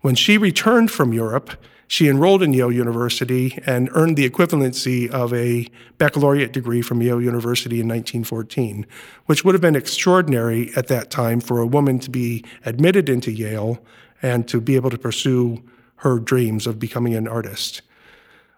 When 0.00 0.14
she 0.14 0.38
returned 0.38 0.90
from 0.90 1.12
Europe, 1.12 1.52
she 1.88 2.08
enrolled 2.08 2.42
in 2.42 2.52
Yale 2.52 2.72
University 2.72 3.62
and 3.64 3.88
earned 3.92 4.16
the 4.16 4.28
equivalency 4.28 5.08
of 5.08 5.32
a 5.32 5.68
baccalaureate 5.98 6.52
degree 6.52 6.82
from 6.82 7.00
Yale 7.00 7.22
University 7.22 7.80
in 7.80 7.86
1914, 7.86 8.86
which 9.26 9.44
would 9.44 9.54
have 9.54 9.62
been 9.62 9.76
extraordinary 9.76 10.72
at 10.74 10.88
that 10.88 11.10
time 11.10 11.40
for 11.40 11.60
a 11.60 11.66
woman 11.66 11.98
to 12.00 12.10
be 12.10 12.44
admitted 12.64 13.08
into 13.08 13.30
Yale 13.30 13.78
and 14.20 14.48
to 14.48 14.60
be 14.60 14.74
able 14.74 14.90
to 14.90 14.98
pursue 14.98 15.62
her 15.96 16.18
dreams 16.18 16.66
of 16.66 16.78
becoming 16.78 17.14
an 17.14 17.28
artist. 17.28 17.82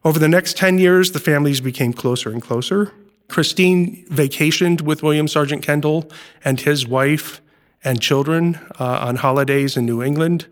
Over 0.04 0.18
the 0.18 0.28
next 0.28 0.56
10 0.56 0.78
years, 0.78 1.12
the 1.12 1.20
families 1.20 1.60
became 1.60 1.92
closer 1.92 2.30
and 2.30 2.40
closer. 2.40 2.92
Christine 3.28 4.04
vacationed 4.06 4.80
with 4.80 5.02
William 5.02 5.28
Sargent 5.28 5.62
Kendall 5.62 6.10
and 6.44 6.60
his 6.60 6.86
wife 6.86 7.40
and 7.84 8.00
children 8.00 8.58
uh, 8.80 8.98
on 9.00 9.16
holidays 9.16 9.76
in 9.76 9.86
New 9.86 10.02
England. 10.02 10.46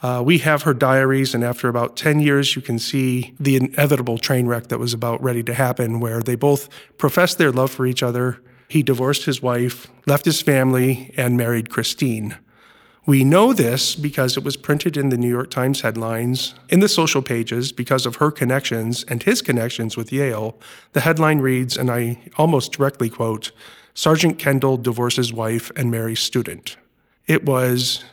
Uh, 0.00 0.22
we 0.24 0.38
have 0.38 0.62
her 0.62 0.74
diaries, 0.74 1.34
and 1.34 1.42
after 1.42 1.68
about 1.68 1.96
10 1.96 2.20
years, 2.20 2.54
you 2.54 2.62
can 2.62 2.78
see 2.78 3.34
the 3.40 3.56
inevitable 3.56 4.16
train 4.16 4.46
wreck 4.46 4.68
that 4.68 4.78
was 4.78 4.94
about 4.94 5.22
ready 5.22 5.42
to 5.42 5.54
happen, 5.54 5.98
where 5.98 6.20
they 6.20 6.36
both 6.36 6.68
professed 6.98 7.36
their 7.38 7.50
love 7.50 7.70
for 7.70 7.84
each 7.84 8.02
other. 8.02 8.40
He 8.68 8.82
divorced 8.82 9.24
his 9.24 9.42
wife, 9.42 9.88
left 10.06 10.24
his 10.24 10.40
family, 10.40 11.12
and 11.16 11.36
married 11.36 11.68
Christine. 11.68 12.36
We 13.08 13.24
know 13.24 13.54
this 13.54 13.94
because 13.94 14.36
it 14.36 14.44
was 14.44 14.58
printed 14.58 14.98
in 14.98 15.08
the 15.08 15.16
New 15.16 15.30
York 15.30 15.50
Times 15.50 15.80
headlines, 15.80 16.54
in 16.68 16.80
the 16.80 16.90
social 16.90 17.22
pages, 17.22 17.72
because 17.72 18.04
of 18.04 18.16
her 18.16 18.30
connections 18.30 19.02
and 19.08 19.22
his 19.22 19.40
connections 19.40 19.96
with 19.96 20.12
Yale. 20.12 20.58
The 20.92 21.00
headline 21.00 21.38
reads, 21.38 21.78
and 21.78 21.90
I 21.90 22.18
almost 22.36 22.72
directly 22.72 23.08
quote 23.08 23.50
Sargent 23.94 24.38
Kendall 24.38 24.76
divorces 24.76 25.32
wife 25.32 25.72
and 25.74 25.90
marries 25.90 26.20
student. 26.20 26.76
It 27.26 27.46
was 27.46 28.04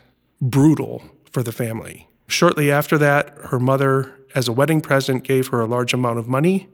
brutal 0.41 1.03
for 1.29 1.43
the 1.43 1.51
family. 1.51 2.07
Shortly 2.27 2.71
after 2.71 2.97
that, 2.97 3.37
her 3.49 3.59
mother, 3.59 4.15
as 4.33 4.47
a 4.47 4.53
wedding 4.53 4.79
present, 4.79 5.25
gave 5.25 5.47
her 5.47 5.59
a 5.59 5.65
large 5.65 5.93
amount 5.93 6.19
of 6.19 6.29
money. 6.29 6.69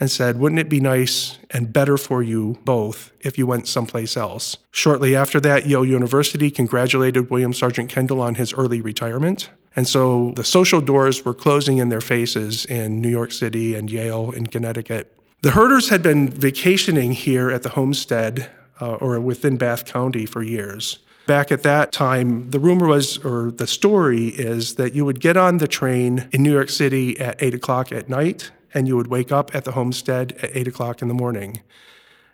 And 0.00 0.10
said, 0.10 0.40
Wouldn't 0.40 0.58
it 0.58 0.68
be 0.68 0.80
nice 0.80 1.38
and 1.50 1.72
better 1.72 1.96
for 1.96 2.22
you 2.22 2.58
both 2.64 3.12
if 3.20 3.38
you 3.38 3.46
went 3.46 3.68
someplace 3.68 4.16
else? 4.16 4.56
Shortly 4.72 5.14
after 5.14 5.38
that, 5.40 5.66
Yale 5.66 5.84
University 5.84 6.50
congratulated 6.50 7.30
William 7.30 7.52
Sargent 7.52 7.88
Kendall 7.88 8.20
on 8.20 8.34
his 8.34 8.52
early 8.52 8.80
retirement. 8.80 9.50
And 9.76 9.88
so 9.88 10.32
the 10.36 10.44
social 10.44 10.80
doors 10.80 11.24
were 11.24 11.34
closing 11.34 11.78
in 11.78 11.88
their 11.88 12.00
faces 12.00 12.64
in 12.64 13.00
New 13.00 13.08
York 13.08 13.32
City 13.32 13.74
and 13.74 13.90
Yale 13.90 14.32
and 14.32 14.50
Connecticut. 14.50 15.16
The 15.42 15.50
Herters 15.50 15.90
had 15.90 16.02
been 16.02 16.28
vacationing 16.28 17.12
here 17.12 17.50
at 17.50 17.62
the 17.62 17.70
homestead 17.70 18.50
uh, 18.80 18.94
or 18.94 19.20
within 19.20 19.56
Bath 19.56 19.84
County 19.84 20.26
for 20.26 20.42
years. 20.42 20.98
Back 21.26 21.50
at 21.50 21.62
that 21.62 21.90
time, 21.90 22.50
the 22.50 22.58
rumor 22.58 22.86
was, 22.86 23.18
or 23.24 23.50
the 23.50 23.66
story 23.66 24.28
is, 24.28 24.74
that 24.74 24.94
you 24.94 25.04
would 25.04 25.20
get 25.20 25.36
on 25.36 25.58
the 25.58 25.68
train 25.68 26.28
in 26.32 26.42
New 26.42 26.52
York 26.52 26.68
City 26.68 27.18
at 27.18 27.42
8 27.42 27.54
o'clock 27.54 27.92
at 27.92 28.08
night 28.08 28.50
and 28.74 28.86
you 28.86 28.96
would 28.96 29.06
wake 29.06 29.32
up 29.32 29.54
at 29.54 29.64
the 29.64 29.72
homestead 29.72 30.32
at 30.42 30.54
8 30.54 30.68
o'clock 30.68 31.00
in 31.00 31.08
the 31.08 31.14
morning. 31.14 31.62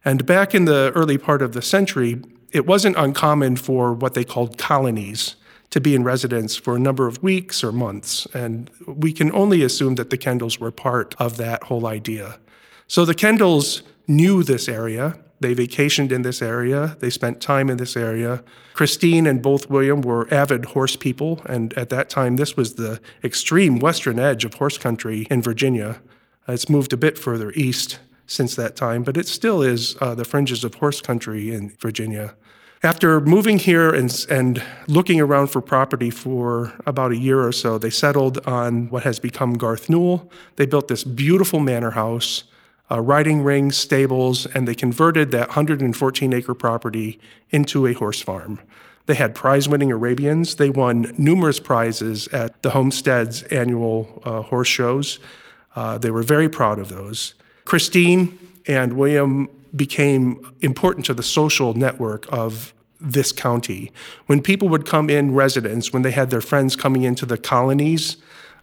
And 0.05 0.27
back 0.27 0.55
in 0.55 0.65
the 0.65 0.91
early 0.95 1.19
part 1.19 1.43
of 1.43 1.53
the 1.53 1.63
century, 1.63 2.23
it 2.51 2.67
wasn't 2.67 2.97
uncommon 2.97 3.57
for 3.57 3.93
what 3.93 4.15
they 4.15 4.25
called 4.25 4.59
colonies 4.59 5.37
to 5.71 5.81
be 5.81 5.95
in 5.95 6.03
residence 6.03 6.57
for 6.57 6.75
a 6.75 6.81
number 6.81 7.07
of 7.07 7.23
weeks 7.23 7.63
or 7.63 7.71
months. 7.71 8.27
And 8.35 8.71
we 8.87 9.13
can 9.13 9.33
only 9.33 9.63
assume 9.63 9.95
that 9.97 10.11
the 10.11 10.19
Kendalls 10.19 10.59
were 10.59 10.73
part 10.73 11.15
of 11.19 11.37
that 11.37 11.65
whole 11.65 11.87
idea. 11.87 12.39
So 12.89 13.05
the 13.05 13.15
Kendalls 13.15 13.83
knew 14.09 14.43
this 14.43 14.69
area. 14.69 15.17
They 15.39 15.55
vacationed 15.55 16.11
in 16.11 16.23
this 16.23 16.43
area. 16.43 16.97
They 16.99 17.09
spent 17.09 17.41
time 17.41 17.71
in 17.71 17.77
this 17.77 17.97
area. 17.97 18.43
Christine 18.75 19.27
and 19.27 19.41
both 19.41 19.71
William 19.71 20.03
were 20.03 20.33
avid 20.33 20.67
horse 20.67 20.97
people. 20.97 21.41
And 21.47 21.73
at 21.75 21.89
that 21.91 22.11
time, 22.11 22.37
this 22.37 22.57
was 22.57 22.75
the 22.75 23.01
extreme 23.23 23.79
western 23.79 24.19
edge 24.19 24.45
of 24.45 24.55
horse 24.55 24.77
country 24.77 25.27
in 25.31 25.41
Virginia. 25.41 26.01
It's 26.49 26.69
moved 26.69 26.93
a 26.93 26.97
bit 26.97 27.19
further 27.19 27.53
east 27.53 27.99
since 28.27 28.55
that 28.57 28.77
time, 28.77 29.03
but 29.03 29.17
it 29.17 29.27
still 29.27 29.63
is 29.63 29.97
uh, 30.01 30.15
the 30.15 30.25
fringes 30.25 30.65
of 30.65 30.75
horse 30.75 31.01
country 31.01 31.53
in 31.53 31.71
Virginia. 31.81 32.35
After 32.83 33.21
moving 33.21 33.59
here 33.59 33.93
and, 33.93 34.27
and 34.31 34.63
looking 34.89 35.21
around 35.21 35.49
for 35.49 35.61
property 35.61 36.09
for 36.09 36.73
about 36.87 37.13
a 37.13 37.17
year 37.17 37.47
or 37.47 37.53
so, 37.53 37.77
they 37.77 37.91
settled 37.91 38.39
on 38.47 38.89
what 38.89 39.03
has 39.03 39.19
become 39.19 39.55
Garth 39.55 39.91
Newell. 39.91 40.31
They 40.57 40.65
built 40.65 40.89
this 40.89 41.05
beautiful 41.05 41.61
manor 41.61 41.91
house, 41.91 42.45
uh, 42.91 43.01
riding 43.01 43.43
ring, 43.43 43.71
stables, 43.71 44.47
and 44.47 44.67
they 44.67 44.75
converted 44.75 45.31
that 45.33 45.49
114 45.49 46.33
acre 46.33 46.55
property 46.55 47.21
into 47.51 47.87
a 47.87 47.93
horse 47.93 48.23
farm. 48.23 48.61
They 49.05 49.15
had 49.15 49.35
prize 49.35 49.69
winning 49.69 49.93
Arabians. 49.93 50.55
They 50.55 50.71
won 50.71 51.13
numerous 51.19 51.61
prizes 51.61 52.29
at 52.29 52.63
the 52.63 52.71
Homestead's 52.71 53.43
annual 53.45 54.23
uh, 54.25 54.43
horse 54.43 54.69
shows. 54.69 55.19
Uh, 55.77 55.99
they 55.99 56.11
were 56.11 56.23
very 56.23 56.49
proud 56.49 56.79
of 56.79 56.89
those. 56.89 57.35
Christine 57.65 58.39
and 58.67 58.95
William 58.95 59.49
became 59.75 60.55
important 60.61 61.07
to 61.07 61.15
the 61.15 61.23
social 61.23 61.75
network 61.75 62.27
of 62.33 62.75
this 63.01 63.33
county. 63.33 63.93
When 64.27 64.43
people 64.43 64.69
would 64.69 64.85
come 64.85 65.09
in 65.09 65.35
residence, 65.35 65.93
when 65.93 66.03
they 66.03 66.11
had 66.11 66.31
their 66.31 66.41
friends 66.41 66.77
coming 66.77 67.03
into 67.03 67.25
the 67.25 67.39
colonies 67.39 68.17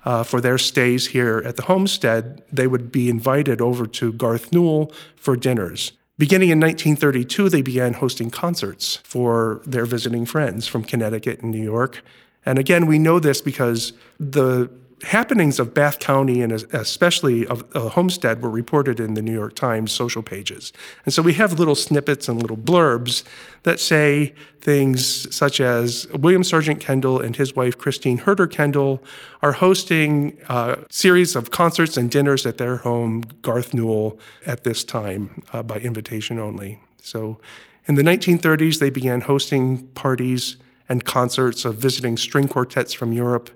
uh, 0.06 0.24
for 0.24 0.40
their 0.42 0.58
stays 0.58 1.08
here 1.08 1.42
at 1.46 1.56
the 1.56 1.64
homestead, 1.64 2.44
they 2.52 2.68
would 2.68 2.92
be 2.92 3.10
invited 3.10 3.62
over 3.62 3.88
to 3.88 4.14
Garth 4.14 4.52
Newell 4.52 4.92
for 5.16 5.36
dinners. 5.36 5.94
Beginning 6.18 6.50
in 6.50 6.60
1932, 6.60 7.50
they 7.50 7.62
began 7.62 7.94
hosting 7.94 8.32
concerts 8.32 8.98
for 8.98 9.62
their 9.66 9.86
visiting 9.86 10.26
friends 10.26 10.68
from 10.68 10.84
Connecticut 10.84 11.42
and 11.42 11.52
New 11.52 11.64
York. 11.64 12.02
And 12.46 12.58
again, 12.58 12.88
we 12.88 12.98
know 12.98 13.20
this 13.20 13.42
because 13.42 13.94
the 14.20 14.70
happenings 15.04 15.60
of 15.60 15.74
Bath 15.74 16.00
County 16.00 16.42
and 16.42 16.52
especially 16.52 17.46
of 17.48 17.64
uh, 17.76 17.90
Homestead 17.90 18.42
were 18.42 18.50
reported 18.50 19.00
in 19.00 19.14
the 19.14 19.22
New 19.22 19.34
York 19.34 19.56
Times 19.56 19.92
social 19.92 20.24
pages. 20.24 20.74
And 21.06 21.14
so 21.14 21.22
we 21.22 21.34
have 21.34 21.60
little 21.60 21.76
snippets 21.76 22.28
and 22.28 22.42
little 22.42 22.58
blurbs 22.58 23.24
that 23.64 23.80
say 23.80 24.34
things 24.60 25.34
such 25.36 25.62
as 25.62 26.08
William 26.14 26.44
Sargent 26.44 26.80
Kendall 26.80 27.22
and 27.22 27.36
his 27.36 27.56
wife 27.56 27.78
Christine 27.78 28.18
Herter 28.18 28.48
Kendall 28.48 29.04
are 29.44 29.52
hosting 29.54 30.38
a 30.50 30.80
series 30.90 31.36
of 31.36 31.52
concerts 31.52 31.96
and 31.96 32.10
dinners 32.10 32.46
at 32.46 32.58
their 32.58 32.78
home, 32.78 33.22
Garth 33.44 33.74
Newell, 33.74 34.20
at 34.48 34.64
this 34.64 34.84
time 34.84 35.44
uh, 35.54 35.62
by 35.62 35.78
invitation 35.78 36.40
only. 36.40 36.80
So 37.02 37.40
in 37.86 37.96
the 37.96 38.04
1930s, 38.04 38.80
they 38.80 38.90
began 38.90 39.22
hosting 39.22 39.88
parties 39.90 40.58
and 40.90 41.06
concerts 41.06 41.66
of 41.66 41.76
visiting 41.76 42.18
string 42.18 42.48
quartets 42.48 42.94
from 42.94 43.14
Europe 43.14 43.50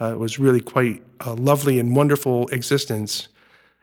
uh, 0.00 0.12
it 0.12 0.18
was 0.18 0.38
really 0.38 0.60
quite 0.60 1.02
a 1.20 1.34
lovely 1.34 1.78
and 1.78 1.96
wonderful 1.96 2.48
existence. 2.48 3.28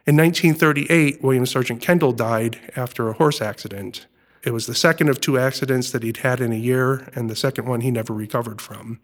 In 0.06 0.18
1938, 0.18 1.24
William 1.24 1.46
Sargent 1.46 1.82
Kendall 1.82 2.12
died 2.12 2.60
after 2.76 3.10
a 3.10 3.14
horse 3.14 3.42
accident. 3.42 4.06
It 4.44 4.52
was 4.52 4.68
the 4.68 4.76
second 4.76 5.10
of 5.10 5.22
two 5.22 5.38
accidents 5.40 5.92
that 5.92 6.04
he'd 6.04 6.18
had 6.18 6.42
in 6.42 6.52
a 6.52 6.58
year, 6.58 7.10
and 7.16 7.30
the 7.30 7.36
second 7.36 7.66
one 7.66 7.82
he 7.82 7.92
never 7.92 8.14
recovered 8.14 8.62
from. 8.62 9.00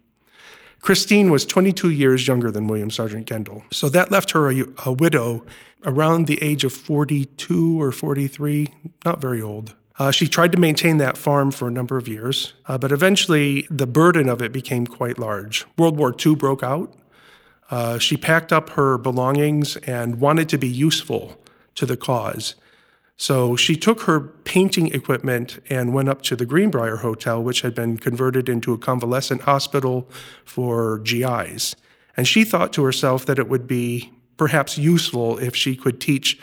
Christine 0.82 1.30
was 1.30 1.46
22 1.46 1.90
years 1.90 2.28
younger 2.28 2.52
than 2.52 2.68
William 2.68 2.92
Sargent 2.92 3.28
Kendall, 3.28 3.64
so 3.72 3.90
that 3.90 4.12
left 4.12 4.32
her 4.32 4.50
a, 4.50 4.66
a 4.86 4.92
widow 4.92 5.46
around 5.86 6.28
the 6.28 6.42
age 6.42 6.64
of 6.64 6.74
42 6.74 7.82
or 7.82 7.92
43, 7.92 8.68
not 9.06 9.22
very 9.22 9.42
old. 9.42 9.76
Uh, 10.00 10.12
she 10.12 10.30
tried 10.30 10.54
to 10.54 10.58
maintain 10.58 10.98
that 10.98 11.18
farm 11.18 11.52
for 11.52 11.68
a 11.68 11.72
number 11.72 11.98
of 11.98 12.08
years, 12.08 12.54
uh, 12.68 12.78
but 12.78 12.92
eventually 12.92 13.68
the 13.70 13.86
burden 13.86 14.30
of 14.30 14.42
it 14.42 14.54
became 14.54 14.88
quite 14.88 15.20
large. 15.20 15.66
World 15.78 15.98
War 15.98 16.16
II 16.26 16.36
broke 16.36 16.64
out. 16.64 16.94
Uh, 17.70 18.00
she 18.00 18.16
packed 18.16 18.54
up 18.54 18.70
her 18.72 18.98
belongings 18.98 19.76
and 19.78 20.22
wanted 20.22 20.48
to 20.50 20.58
be 20.58 20.70
useful 20.70 21.38
to 21.76 21.86
the 21.86 21.98
cause. 21.98 22.56
So 23.18 23.58
she 23.58 23.76
took 23.76 24.04
her 24.04 24.22
painting 24.22 24.88
equipment 24.94 25.60
and 25.70 25.94
went 25.94 26.08
up 26.08 26.22
to 26.24 26.38
the 26.38 26.46
Greenbrier 26.46 26.98
Hotel, 26.98 27.44
which 27.44 27.62
had 27.62 27.76
been 27.76 27.98
converted 27.98 28.48
into 28.48 28.72
a 28.72 28.78
convalescent 28.78 29.42
hospital 29.42 30.10
for 30.46 31.00
GIs. 31.00 31.76
And 32.16 32.26
she 32.26 32.46
thought 32.46 32.72
to 32.74 32.84
herself 32.86 33.26
that 33.26 33.38
it 33.38 33.50
would 33.50 33.68
be 33.68 34.14
perhaps 34.38 34.78
useful 34.78 35.38
if 35.40 35.54
she 35.54 35.76
could 35.76 36.00
teach 36.00 36.40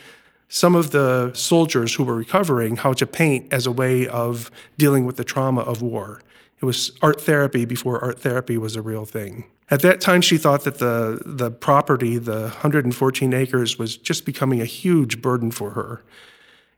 some 0.48 0.74
of 0.74 0.90
the 0.90 1.32
soldiers 1.34 1.94
who 1.94 2.04
were 2.04 2.14
recovering 2.14 2.76
how 2.76 2.92
to 2.92 3.06
paint 3.06 3.52
as 3.52 3.66
a 3.66 3.72
way 3.72 4.06
of 4.06 4.50
dealing 4.78 5.04
with 5.04 5.16
the 5.16 5.24
trauma 5.24 5.62
of 5.62 5.82
war. 5.82 6.20
It 6.60 6.64
was 6.64 6.92
art 7.02 7.20
therapy 7.20 7.64
before 7.64 8.02
art 8.02 8.20
therapy 8.20 8.56
was 8.56 8.76
a 8.76 8.82
real 8.82 9.04
thing. 9.04 9.44
At 9.68 9.82
that 9.82 10.00
time, 10.00 10.20
she 10.20 10.38
thought 10.38 10.62
that 10.64 10.78
the, 10.78 11.20
the 11.24 11.50
property, 11.50 12.18
the 12.18 12.42
114 12.42 13.34
acres, 13.34 13.78
was 13.78 13.96
just 13.96 14.24
becoming 14.24 14.60
a 14.60 14.64
huge 14.64 15.20
burden 15.20 15.50
for 15.50 15.70
her. 15.70 16.02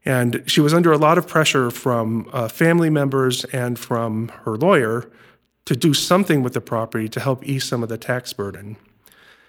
And 0.05 0.43
she 0.47 0.63
was 0.63 0.73
under 0.73 0.91
a 0.91 0.97
lot 0.97 1.19
of 1.19 1.29
pressure 1.29 1.71
from 1.71 2.29
uh, 2.33 2.49
family 2.49 2.89
members 2.89 3.45
and 3.47 3.79
from 3.79 4.29
her 4.45 4.57
lawyer 4.57 5.11
to 5.67 5.77
do 5.77 5.93
something 5.93 6.43
with 6.43 6.55
the 6.55 6.63
property 6.63 7.11
to 7.11 7.21
help 7.21 7.45
ease 7.45 7.65
some 7.65 7.83
of 7.83 7.91
the 7.91 7.99
tax 7.99 8.33
burden. 8.33 8.79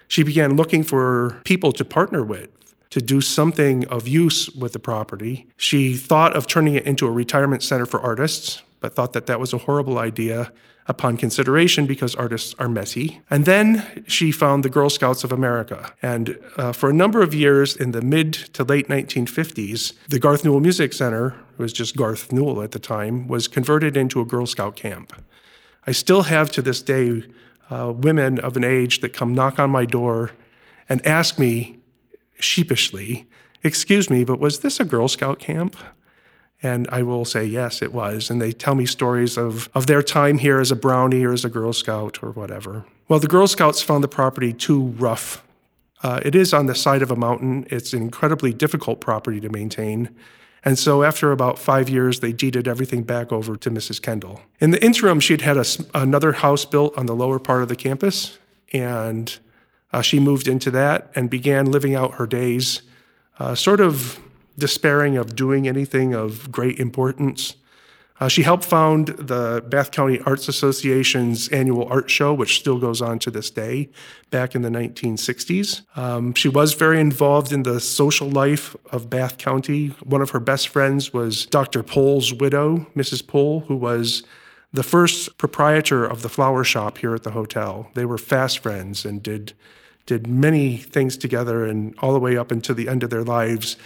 She 0.06 0.22
began 0.22 0.56
looking 0.56 0.82
for 0.82 1.40
people 1.44 1.72
to 1.72 1.84
partner 1.84 2.22
with 2.22 2.50
to 2.90 3.00
do 3.00 3.20
something 3.20 3.86
of 3.86 4.08
use 4.08 4.50
with 4.50 4.72
the 4.72 4.78
property. 4.78 5.46
She 5.56 5.94
thought 5.94 6.36
of 6.36 6.46
turning 6.46 6.74
it 6.74 6.84
into 6.84 7.06
a 7.06 7.10
retirement 7.10 7.62
center 7.62 7.86
for 7.86 8.00
artists, 8.00 8.62
but 8.80 8.94
thought 8.94 9.12
that 9.12 9.26
that 9.26 9.38
was 9.38 9.52
a 9.52 9.58
horrible 9.58 9.98
idea 9.98 10.52
upon 10.86 11.16
consideration 11.16 11.86
because 11.86 12.16
artists 12.16 12.54
are 12.58 12.68
messy. 12.68 13.20
And 13.30 13.44
then 13.44 14.04
she 14.08 14.32
found 14.32 14.64
the 14.64 14.68
Girl 14.68 14.90
Scouts 14.90 15.22
of 15.22 15.30
America. 15.30 15.92
And 16.02 16.36
uh, 16.56 16.72
for 16.72 16.90
a 16.90 16.92
number 16.92 17.22
of 17.22 17.32
years 17.32 17.76
in 17.76 17.92
the 17.92 18.02
mid 18.02 18.32
to 18.54 18.64
late 18.64 18.88
1950s, 18.88 19.92
the 20.08 20.18
Garth 20.18 20.44
Newell 20.44 20.60
Music 20.60 20.92
Center, 20.92 21.36
was 21.58 21.72
just 21.72 21.96
Garth 21.96 22.32
Newell 22.32 22.62
at 22.62 22.72
the 22.72 22.80
time, 22.80 23.28
was 23.28 23.46
converted 23.46 23.96
into 23.96 24.20
a 24.20 24.24
Girl 24.24 24.46
Scout 24.46 24.74
camp. 24.74 25.12
I 25.86 25.92
still 25.92 26.22
have 26.22 26.50
to 26.52 26.62
this 26.62 26.82
day 26.82 27.22
uh, 27.70 27.92
women 27.94 28.40
of 28.40 28.56
an 28.56 28.64
age 28.64 29.00
that 29.00 29.12
come 29.12 29.32
knock 29.32 29.60
on 29.60 29.70
my 29.70 29.84
door 29.84 30.32
and 30.88 31.04
ask 31.06 31.38
me 31.38 31.79
sheepishly, 32.42 33.26
Excuse 33.62 34.08
me, 34.08 34.24
but 34.24 34.40
was 34.40 34.60
this 34.60 34.80
a 34.80 34.84
Girl 34.84 35.08
Scout 35.08 35.38
camp? 35.38 35.76
And 36.62 36.88
I 36.90 37.02
will 37.02 37.24
say, 37.24 37.44
yes, 37.44 37.80
it 37.80 37.92
was. 37.92 38.30
And 38.30 38.40
they 38.40 38.52
tell 38.52 38.74
me 38.74 38.86
stories 38.86 39.38
of, 39.38 39.70
of 39.74 39.86
their 39.86 40.02
time 40.02 40.38
here 40.38 40.60
as 40.60 40.70
a 40.70 40.76
brownie 40.76 41.24
or 41.24 41.32
as 41.32 41.44
a 41.44 41.48
Girl 41.48 41.72
Scout 41.72 42.22
or 42.22 42.32
whatever. 42.32 42.84
Well, 43.08 43.18
the 43.18 43.28
Girl 43.28 43.46
Scouts 43.46 43.82
found 43.82 44.04
the 44.04 44.08
property 44.08 44.52
too 44.52 44.88
rough. 44.98 45.42
Uh, 46.02 46.20
it 46.22 46.34
is 46.34 46.52
on 46.54 46.66
the 46.66 46.74
side 46.74 47.02
of 47.02 47.10
a 47.10 47.16
mountain. 47.16 47.66
It's 47.70 47.92
an 47.92 48.02
incredibly 48.02 48.52
difficult 48.52 49.00
property 49.00 49.40
to 49.40 49.48
maintain. 49.48 50.14
And 50.62 50.78
so, 50.78 51.02
after 51.02 51.32
about 51.32 51.58
five 51.58 51.88
years, 51.88 52.20
they 52.20 52.32
deeded 52.32 52.68
everything 52.68 53.02
back 53.02 53.32
over 53.32 53.56
to 53.56 53.70
Mrs. 53.70 54.00
Kendall. 54.00 54.42
In 54.60 54.70
the 54.70 54.84
interim, 54.84 55.18
she'd 55.18 55.40
had 55.40 55.56
a, 55.56 55.64
another 55.94 56.32
house 56.32 56.66
built 56.66 56.96
on 56.98 57.06
the 57.06 57.16
lower 57.16 57.38
part 57.38 57.62
of 57.62 57.68
the 57.68 57.76
campus, 57.76 58.38
and 58.70 59.38
uh, 59.92 60.02
she 60.02 60.20
moved 60.20 60.48
into 60.48 60.70
that 60.70 61.10
and 61.14 61.28
began 61.28 61.70
living 61.70 61.94
out 61.94 62.14
her 62.14 62.26
days, 62.26 62.82
uh, 63.38 63.54
sort 63.54 63.80
of 63.80 64.20
despairing 64.58 65.16
of 65.16 65.34
doing 65.34 65.66
anything 65.66 66.14
of 66.14 66.52
great 66.52 66.78
importance. 66.78 67.56
Uh, 68.20 68.28
she 68.28 68.42
helped 68.42 68.64
found 68.64 69.08
the 69.08 69.64
Bath 69.66 69.90
County 69.92 70.20
Arts 70.26 70.46
Association's 70.46 71.48
annual 71.48 71.88
art 71.88 72.10
show, 72.10 72.34
which 72.34 72.58
still 72.58 72.78
goes 72.78 73.00
on 73.00 73.18
to 73.20 73.30
this 73.30 73.48
day, 73.50 73.88
back 74.30 74.54
in 74.54 74.60
the 74.60 74.68
1960s. 74.68 75.82
Um, 75.96 76.34
she 76.34 76.48
was 76.48 76.74
very 76.74 77.00
involved 77.00 77.50
in 77.50 77.62
the 77.62 77.80
social 77.80 78.28
life 78.28 78.76
of 78.92 79.08
Bath 79.08 79.38
County. 79.38 79.88
One 80.04 80.20
of 80.20 80.30
her 80.30 80.40
best 80.40 80.68
friends 80.68 81.14
was 81.14 81.46
Dr. 81.46 81.82
Pohl's 81.82 82.34
widow, 82.34 82.86
Mrs. 82.94 83.26
Pohl, 83.26 83.60
who 83.60 83.76
was 83.76 84.22
the 84.70 84.82
first 84.82 85.38
proprietor 85.38 86.04
of 86.04 86.20
the 86.20 86.28
flower 86.28 86.62
shop 86.62 86.98
here 86.98 87.14
at 87.14 87.22
the 87.22 87.30
hotel. 87.30 87.90
They 87.94 88.04
were 88.04 88.18
fast 88.18 88.58
friends 88.58 89.06
and 89.06 89.22
did 89.22 89.54
did 90.06 90.26
many 90.26 90.76
things 90.76 91.16
together 91.16 91.64
and 91.64 91.94
all 91.98 92.12
the 92.12 92.18
way 92.18 92.36
up 92.36 92.50
until 92.50 92.74
the 92.74 92.88
end 92.88 93.02
of 93.02 93.10
their 93.10 93.24
lives 93.24 93.76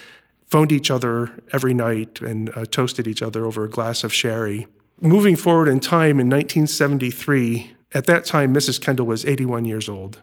phoned 0.47 0.73
each 0.73 0.91
other 0.91 1.33
every 1.53 1.75
night 1.75 2.21
and 2.21 2.51
uh, 2.57 2.65
toasted 2.67 3.07
each 3.07 3.23
other 3.23 3.45
over 3.45 3.65
a 3.65 3.69
glass 3.69 4.05
of 4.05 4.13
sherry. 4.13 4.67
Moving 5.01 5.37
forward 5.37 5.69
in 5.69 5.81
time 5.81 6.21
in 6.21 6.31
1973, 6.31 7.75
at 7.93 8.07
that 8.07 8.25
time, 8.25 8.55
Mrs. 8.55 8.81
Kendall 8.81 9.07
was 9.07 9.25
81 9.25 9.65
years 9.65 9.89
old. 9.89 10.23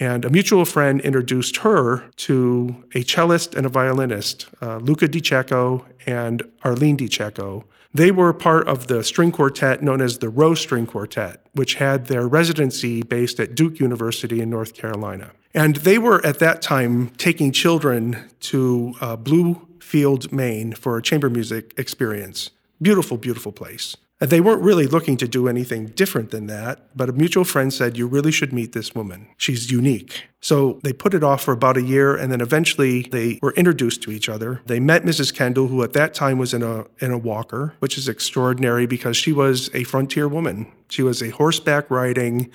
And 0.00 0.24
a 0.24 0.30
mutual 0.30 0.64
friend 0.64 1.00
introduced 1.00 1.58
her 1.58 2.10
to 2.16 2.84
a 2.94 3.02
cellist 3.02 3.54
and 3.54 3.64
a 3.64 3.68
violinist, 3.68 4.48
uh, 4.60 4.78
Luca 4.78 5.06
DiCecco 5.06 5.84
and 6.04 6.42
Arlene 6.62 6.96
DiCecco. 6.96 7.64
They 7.94 8.10
were 8.10 8.32
part 8.32 8.66
of 8.66 8.88
the 8.88 9.04
string 9.04 9.30
quartet 9.30 9.80
known 9.80 10.00
as 10.00 10.18
the 10.18 10.28
Rowe 10.28 10.54
String 10.54 10.84
Quartet, 10.84 11.46
which 11.52 11.74
had 11.74 12.06
their 12.06 12.26
residency 12.26 13.04
based 13.04 13.38
at 13.38 13.54
Duke 13.54 13.78
University 13.78 14.40
in 14.40 14.50
North 14.50 14.74
Carolina. 14.74 15.30
And 15.54 15.76
they 15.76 15.98
were 15.98 16.24
at 16.26 16.40
that 16.40 16.60
time 16.60 17.10
taking 17.10 17.52
children 17.52 18.28
to 18.40 18.94
uh, 19.00 19.14
Blue 19.14 19.68
Hill, 19.80 20.18
Maine 20.32 20.72
for 20.72 20.98
a 20.98 21.02
chamber 21.02 21.30
music 21.30 21.72
experience. 21.76 22.50
Beautiful, 22.82 23.16
beautiful 23.16 23.52
place. 23.52 23.96
They 24.26 24.40
weren't 24.40 24.62
really 24.62 24.86
looking 24.86 25.16
to 25.18 25.28
do 25.28 25.48
anything 25.48 25.86
different 25.86 26.30
than 26.30 26.46
that, 26.46 26.96
but 26.96 27.08
a 27.08 27.12
mutual 27.12 27.44
friend 27.44 27.72
said, 27.72 27.96
You 27.96 28.06
really 28.06 28.30
should 28.30 28.52
meet 28.52 28.72
this 28.72 28.94
woman. 28.94 29.28
She's 29.36 29.70
unique. 29.70 30.28
So 30.40 30.78
they 30.82 30.92
put 30.92 31.14
it 31.14 31.24
off 31.24 31.42
for 31.42 31.52
about 31.52 31.76
a 31.76 31.82
year, 31.82 32.16
and 32.16 32.30
then 32.30 32.40
eventually 32.40 33.02
they 33.02 33.38
were 33.42 33.52
introduced 33.52 34.02
to 34.02 34.10
each 34.10 34.28
other. 34.28 34.60
They 34.66 34.78
met 34.80 35.02
Mrs. 35.02 35.34
Kendall, 35.34 35.68
who 35.68 35.82
at 35.82 35.94
that 35.94 36.14
time 36.14 36.38
was 36.38 36.54
in 36.54 36.62
a, 36.62 36.84
in 37.00 37.10
a 37.10 37.18
walker, 37.18 37.74
which 37.80 37.98
is 37.98 38.08
extraordinary 38.08 38.86
because 38.86 39.16
she 39.16 39.32
was 39.32 39.70
a 39.74 39.84
frontier 39.84 40.28
woman. 40.28 40.70
She 40.88 41.02
was 41.02 41.22
a 41.22 41.30
horseback 41.30 41.90
riding, 41.90 42.50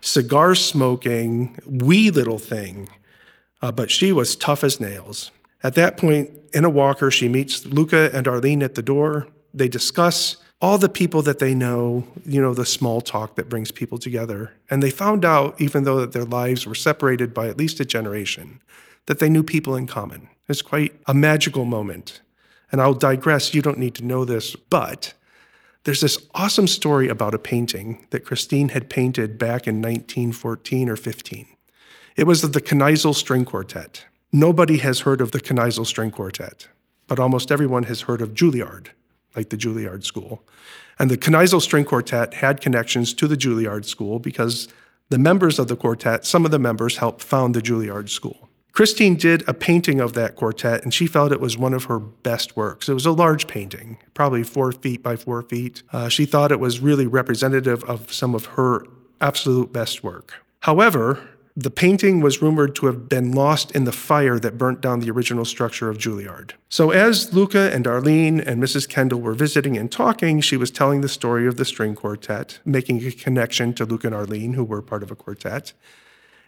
cigar 0.00 0.54
smoking, 0.54 1.58
wee 1.66 2.10
little 2.10 2.38
thing, 2.38 2.88
uh, 3.62 3.72
but 3.72 3.90
she 3.90 4.12
was 4.12 4.36
tough 4.36 4.62
as 4.62 4.80
nails. 4.80 5.30
At 5.62 5.74
that 5.74 5.96
point, 5.96 6.30
in 6.52 6.64
a 6.64 6.70
walker, 6.70 7.10
she 7.10 7.28
meets 7.28 7.66
Luca 7.66 8.10
and 8.12 8.28
Arlene 8.28 8.62
at 8.62 8.74
the 8.74 8.82
door. 8.82 9.26
They 9.52 9.68
discuss 9.68 10.36
all 10.60 10.78
the 10.78 10.88
people 10.88 11.22
that 11.22 11.38
they 11.38 11.54
know, 11.54 12.04
you 12.24 12.40
know, 12.40 12.52
the 12.52 12.66
small 12.66 13.00
talk 13.00 13.36
that 13.36 13.48
brings 13.48 13.70
people 13.70 13.98
together. 13.98 14.52
And 14.70 14.82
they 14.82 14.90
found 14.90 15.24
out, 15.24 15.60
even 15.60 15.84
though 15.84 16.00
that 16.00 16.12
their 16.12 16.24
lives 16.24 16.66
were 16.66 16.74
separated 16.74 17.32
by 17.32 17.48
at 17.48 17.58
least 17.58 17.78
a 17.80 17.84
generation, 17.84 18.60
that 19.06 19.20
they 19.20 19.30
knew 19.30 19.42
people 19.42 19.76
in 19.76 19.86
common. 19.86 20.28
It's 20.48 20.62
quite 20.62 20.94
a 21.06 21.14
magical 21.14 21.64
moment. 21.64 22.20
And 22.72 22.80
I'll 22.80 22.94
digress, 22.94 23.54
you 23.54 23.62
don't 23.62 23.78
need 23.78 23.94
to 23.96 24.04
know 24.04 24.24
this, 24.24 24.56
but 24.56 25.14
there's 25.84 26.00
this 26.00 26.18
awesome 26.34 26.66
story 26.66 27.08
about 27.08 27.34
a 27.34 27.38
painting 27.38 28.06
that 28.10 28.24
Christine 28.24 28.70
had 28.70 28.90
painted 28.90 29.38
back 29.38 29.66
in 29.66 29.76
1914 29.76 30.88
or 30.90 30.96
15. 30.96 31.46
It 32.16 32.26
was 32.26 32.42
of 32.42 32.52
the 32.52 32.60
Kneisel 32.60 33.14
String 33.14 33.44
Quartet. 33.44 34.04
Nobody 34.32 34.78
has 34.78 35.00
heard 35.00 35.20
of 35.20 35.30
the 35.30 35.40
Kneisel 35.40 35.86
String 35.86 36.10
Quartet, 36.10 36.68
but 37.06 37.20
almost 37.20 37.52
everyone 37.52 37.84
has 37.84 38.02
heard 38.02 38.20
of 38.20 38.34
Juilliard 38.34 38.88
like 39.38 39.50
the 39.50 39.56
Juilliard 39.56 40.04
School. 40.04 40.42
And 40.98 41.10
the 41.10 41.16
Kneisel 41.16 41.62
String 41.62 41.84
Quartet 41.84 42.34
had 42.34 42.60
connections 42.60 43.14
to 43.14 43.28
the 43.28 43.36
Juilliard 43.36 43.84
School 43.84 44.18
because 44.18 44.66
the 45.10 45.18
members 45.18 45.58
of 45.58 45.68
the 45.68 45.76
quartet, 45.76 46.26
some 46.26 46.44
of 46.44 46.50
the 46.50 46.58
members 46.58 46.96
helped 46.98 47.22
found 47.22 47.54
the 47.54 47.62
Juilliard 47.62 48.08
School. 48.10 48.48
Christine 48.72 49.16
did 49.16 49.48
a 49.48 49.54
painting 49.54 50.00
of 50.00 50.12
that 50.14 50.36
quartet, 50.36 50.82
and 50.82 50.92
she 50.92 51.06
felt 51.06 51.32
it 51.32 51.40
was 51.40 51.56
one 51.56 51.72
of 51.72 51.84
her 51.84 51.98
best 51.98 52.56
works. 52.56 52.88
It 52.88 52.94
was 52.94 53.06
a 53.06 53.12
large 53.12 53.46
painting, 53.46 53.98
probably 54.12 54.42
four 54.42 54.72
feet 54.72 55.02
by 55.02 55.16
four 55.16 55.42
feet. 55.42 55.82
Uh, 55.92 56.08
she 56.08 56.26
thought 56.26 56.52
it 56.52 56.60
was 56.60 56.80
really 56.80 57.06
representative 57.06 57.82
of 57.84 58.12
some 58.12 58.34
of 58.34 58.44
her 58.56 58.84
absolute 59.20 59.72
best 59.72 60.04
work. 60.04 60.34
However, 60.60 61.26
the 61.58 61.70
painting 61.72 62.20
was 62.20 62.40
rumored 62.40 62.76
to 62.76 62.86
have 62.86 63.08
been 63.08 63.32
lost 63.32 63.72
in 63.72 63.82
the 63.82 63.90
fire 63.90 64.38
that 64.38 64.56
burnt 64.56 64.80
down 64.80 65.00
the 65.00 65.10
original 65.10 65.44
structure 65.44 65.90
of 65.90 65.98
Juilliard. 65.98 66.52
So, 66.68 66.92
as 66.92 67.34
Luca 67.34 67.74
and 67.74 67.84
Arlene 67.84 68.38
and 68.40 68.62
Mrs. 68.62 68.88
Kendall 68.88 69.20
were 69.20 69.34
visiting 69.34 69.76
and 69.76 69.90
talking, 69.90 70.40
she 70.40 70.56
was 70.56 70.70
telling 70.70 71.00
the 71.00 71.08
story 71.08 71.48
of 71.48 71.56
the 71.56 71.64
string 71.64 71.96
quartet, 71.96 72.60
making 72.64 73.04
a 73.04 73.10
connection 73.10 73.74
to 73.74 73.84
Luca 73.84 74.06
and 74.06 74.14
Arlene, 74.14 74.52
who 74.52 74.62
were 74.62 74.80
part 74.80 75.02
of 75.02 75.10
a 75.10 75.16
quartet. 75.16 75.72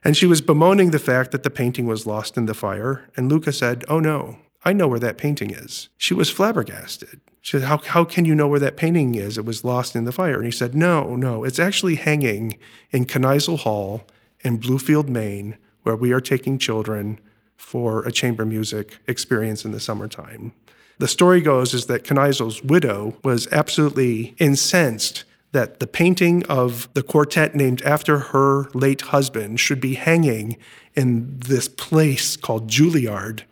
And 0.05 0.17
she 0.17 0.27
was 0.27 0.41
bemoaning 0.41 0.93
the 0.93 1.01
fact 1.01 1.33
that 1.33 1.43
the 1.43 1.51
painting 1.51 1.87
was 1.87 2.07
lost 2.07 2.37
in 2.37 2.47
the 2.47 2.55
fire. 2.55 3.11
And 3.17 3.29
Luca 3.29 3.53
said, 3.53 3.85
Oh 3.89 3.99
no, 3.99 4.39
I 4.65 4.73
know 4.73 4.87
where 4.87 5.01
that 5.01 5.19
painting 5.19 5.51
is. 5.51 5.89
She 5.99 6.15
was 6.15 6.31
flabbergasted. 6.31 7.21
She 7.41 7.59
said, 7.59 7.67
how, 7.67 7.79
how 7.79 8.05
can 8.05 8.27
you 8.27 8.37
know 8.37 8.47
where 8.47 8.61
that 8.61 8.77
painting 8.77 9.17
is? 9.17 9.39
It 9.39 9.45
was 9.45 9.65
lost 9.65 9.97
in 9.97 10.05
the 10.05 10.13
fire. 10.13 10.37
And 10.37 10.45
he 10.45 10.53
said, 10.53 10.77
No, 10.77 11.17
no, 11.17 11.43
it's 11.43 11.59
actually 11.59 11.97
hanging 11.97 12.59
in 12.93 13.07
Kneisel 13.07 13.59
Hall 13.59 14.05
in 14.43 14.59
Blue 14.59 14.79
Hill, 14.79 15.05
Maine, 15.05 15.57
where 15.83 15.97
we 15.97 16.13
are 16.13 16.21
taking 16.21 16.59
children 16.59 17.19
for 17.57 18.03
a 18.05 18.13
chamber 18.13 18.45
music 18.45 18.99
experience 19.07 19.65
in 19.65 19.73
the 19.73 19.81
summertime. 19.81 20.53
The 20.99 21.09
story 21.09 21.41
goes 21.41 21.73
is 21.73 21.87
that 21.87 22.05
Kneisel's 22.05 22.63
widow 22.63 23.17
was 23.25 23.49
absolutely 23.53 24.35
incensed 24.39 25.25
that 25.53 25.81
the 25.81 25.87
painting 25.87 26.45
of 26.47 26.89
the 26.95 27.03
quartet 27.03 27.55
named 27.55 27.83
after 27.83 28.19
her 28.19 28.69
late 28.75 29.01
husband 29.01 29.59
should 29.59 29.81
be 29.81 29.95
hanging 29.95 30.57
in 30.95 31.39
this 31.39 31.69
place 31.69 32.37
called 32.37 32.69
Juilliard. 32.69 33.43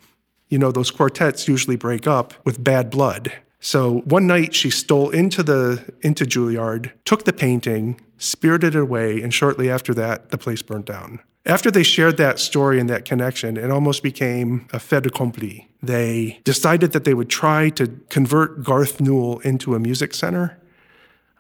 You 0.49 0.59
know, 0.59 0.71
those 0.71 0.91
quartets 0.91 1.49
usually 1.49 1.77
break 1.77 2.07
up 2.07 2.35
with 2.45 2.63
bad 2.63 2.91
blood. 2.91 3.33
So 3.61 4.01
one 4.01 4.27
night 4.27 4.55
she 4.55 4.71
stole 4.71 5.11
into 5.11 5.43
the 5.43 5.93
into 6.01 6.25
Juilliard, 6.25 6.93
took 7.05 7.25
the 7.25 7.33
painting, 7.33 8.01
spirited 8.19 8.75
it 8.75 8.81
away, 8.81 9.23
and 9.23 9.33
shortly 9.33 9.71
after 9.71 9.95
that, 9.95 10.31
the 10.31 10.39
place 10.39 10.63
burnt 10.63 10.87
down. 10.87 11.21
After 11.47 11.71
they 11.71 11.83
shared 11.83 12.19
that 12.19 12.39
story 12.39 12.79
and 12.79 12.91
that 12.91 13.07
connection, 13.07 13.57
it 13.57 13.71
almost 13.71 14.03
became 14.03 14.69
a 14.73 14.79
fait 14.79 15.07
accompli. 15.07 15.69
They 15.83 16.41
decided 16.45 16.93
that 16.93 17.05
they 17.05 17.15
would 17.15 17.31
try 17.31 17.71
to 17.71 17.89
convert 18.11 18.63
Garth 18.63 19.01
Newell 19.01 19.39
into 19.39 19.75
a 19.75 19.79
music 19.79 20.13
center. 20.13 20.59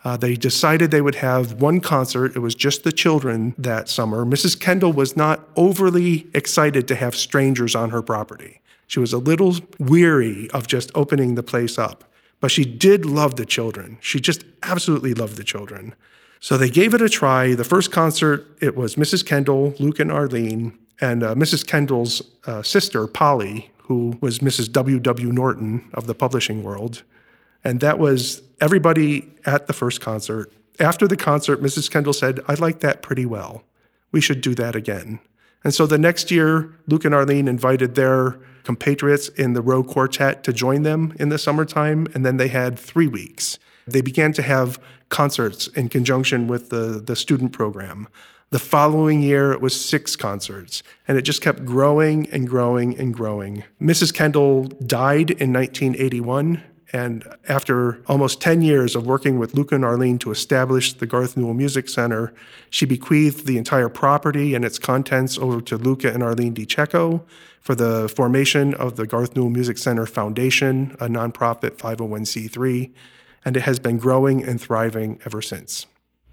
Uh, 0.05 0.17
they 0.17 0.37
decided 0.37 0.91
they 0.91 1.03
would 1.03 1.17
have 1.17 1.61
one 1.61 1.81
concert. 1.81 2.37
It 2.37 2.39
was 2.39 2.55
just 2.55 2.85
the 2.85 2.93
children 2.93 3.55
that 3.59 3.89
summer. 3.89 4.25
Mrs. 4.25 4.59
Kendall 4.59 4.93
was 4.93 5.17
not 5.17 5.47
overly 5.57 6.29
excited 6.33 6.89
to 6.89 6.95
have 6.95 7.15
strangers 7.15 7.75
on 7.75 7.91
her 7.91 8.01
property. 8.01 8.61
She 8.87 9.01
was 9.01 9.13
a 9.13 9.19
little 9.19 9.57
weary 9.79 10.49
of 10.53 10.67
just 10.67 10.91
opening 10.95 11.35
the 11.35 11.43
place 11.43 11.79
up, 11.79 12.05
but 12.41 12.51
she 12.51 12.65
did 12.65 13.05
love 13.05 13.37
the 13.37 13.45
children. 13.45 13.99
She 14.01 14.21
just 14.21 14.45
absolutely 14.63 15.13
loved 15.13 15.37
the 15.37 15.45
children. 15.45 15.95
So 16.41 16.57
they 16.57 16.71
gave 16.71 16.95
it 16.95 17.03
a 17.03 17.09
try. 17.09 17.55
The 17.55 17.65
first 17.65 17.91
concert, 17.91 18.47
it 18.61 18.77
was 18.77 18.95
Mrs. 18.95 19.27
Kendall, 19.27 19.75
Luke, 19.79 19.99
and 19.99 20.13
Arlene, 20.13 20.79
and 21.01 21.23
uh, 21.23 21.35
Mrs. 21.35 21.67
Kendall's 21.67 22.23
uh, 22.47 22.63
sister, 22.63 23.07
Polly, 23.07 23.71
who 23.83 24.19
was 24.21 24.41
Mrs. 24.41 24.71
W. 24.73 24.99
W. 24.99 25.33
Norton 25.33 25.89
of 25.95 26.07
the 26.07 26.15
publishing 26.15 26.63
world. 26.63 27.03
And 27.65 27.81
that 27.81 27.99
was 27.99 28.43
everybody 28.61 29.29
at 29.47 29.67
the 29.67 29.73
first 29.73 30.01
concert. 30.01 30.53
After 30.79 31.09
the 31.09 31.17
concert, 31.17 31.61
Mrs. 31.61 31.91
Kendall 31.91 32.13
said, 32.13 32.41
I 32.47 32.55
like 32.55 32.81
that 32.81 33.03
pretty 33.03 33.27
well. 33.27 33.65
We 34.13 34.21
should 34.21 34.41
do 34.41 34.55
that 34.55 34.77
again. 34.77 35.19
And 35.65 35.75
so 35.75 35.87
the 35.87 35.99
next 35.99 36.31
year, 36.31 36.73
Luke 36.87 37.05
and 37.05 37.15
Arlene 37.15 37.49
invited 37.49 37.95
their 37.95 38.39
compatriots 38.63 39.29
in 39.29 39.55
the 39.55 39.63
Rowe 39.63 39.83
Quartet 39.83 40.45
to 40.45 40.53
join 40.53 40.83
them 40.83 41.15
in 41.19 41.31
the 41.31 41.39
summertime, 41.39 42.07
and 42.15 42.25
then 42.25 42.37
they 42.37 42.49
had 42.49 42.79
three 42.79 43.09
weeks. 43.09 43.59
They 43.93 44.01
began 44.01 44.33
to 44.35 44.43
have 44.43 44.79
concerts 45.09 45.67
in 45.69 45.89
conjunction 45.89 46.49
with 46.49 46.71
the, 46.71 47.03
the 47.05 47.17
student 47.17 47.53
program. 47.53 48.09
The 48.51 48.59
following 48.59 49.21
year, 49.21 49.53
it 49.53 49.61
was 49.61 49.79
six 49.79 50.17
concerts, 50.17 50.83
and 51.07 51.19
it 51.19 51.23
just 51.23 51.43
kept 51.43 51.67
growing 51.67 52.31
and 52.31 52.49
growing 52.49 52.99
and 52.99 53.13
growing. 53.13 53.65
Mrs. 53.81 54.15
Kendall 54.15 54.65
died 54.65 55.31
in 55.33 55.53
1981, 55.53 56.63
and 56.95 57.27
after 57.47 58.03
almost 58.07 58.41
10 58.41 58.63
years 58.63 58.97
of 58.97 59.07
working 59.07 59.39
with 59.39 59.53
Luca 59.53 59.75
and 59.75 59.85
Arlene 59.85 60.19
to 60.21 60.31
establish 60.31 60.95
the 60.95 61.07
Garth 61.07 61.37
Newell 61.37 61.53
Music 61.53 61.91
Center, 61.91 62.33
she 62.71 62.87
bequeathed 62.87 63.45
the 63.45 63.59
entire 63.59 63.91
property 63.91 64.55
and 64.55 64.65
its 64.65 64.79
contents 64.79 65.37
over 65.37 65.61
to 65.61 65.77
Luca 65.77 66.11
and 66.11 66.23
Arlene 66.23 66.55
DiCecco 66.55 67.23
for 67.61 67.75
the 67.75 68.09
formation 68.09 68.73
of 68.73 68.97
the 68.97 69.07
Garth 69.07 69.37
Newell 69.37 69.51
Music 69.51 69.77
Center 69.77 70.07
Foundation, 70.07 70.97
a 71.01 71.07
nonprofit 71.07 71.73
501c3 71.73 72.93
and 73.45 73.57
it 73.57 73.63
has 73.63 73.79
been 73.79 73.99
growing 73.99 74.45
and 74.45 74.61
thriving 74.61 75.21
ever 75.25 75.43
since. 75.43 75.87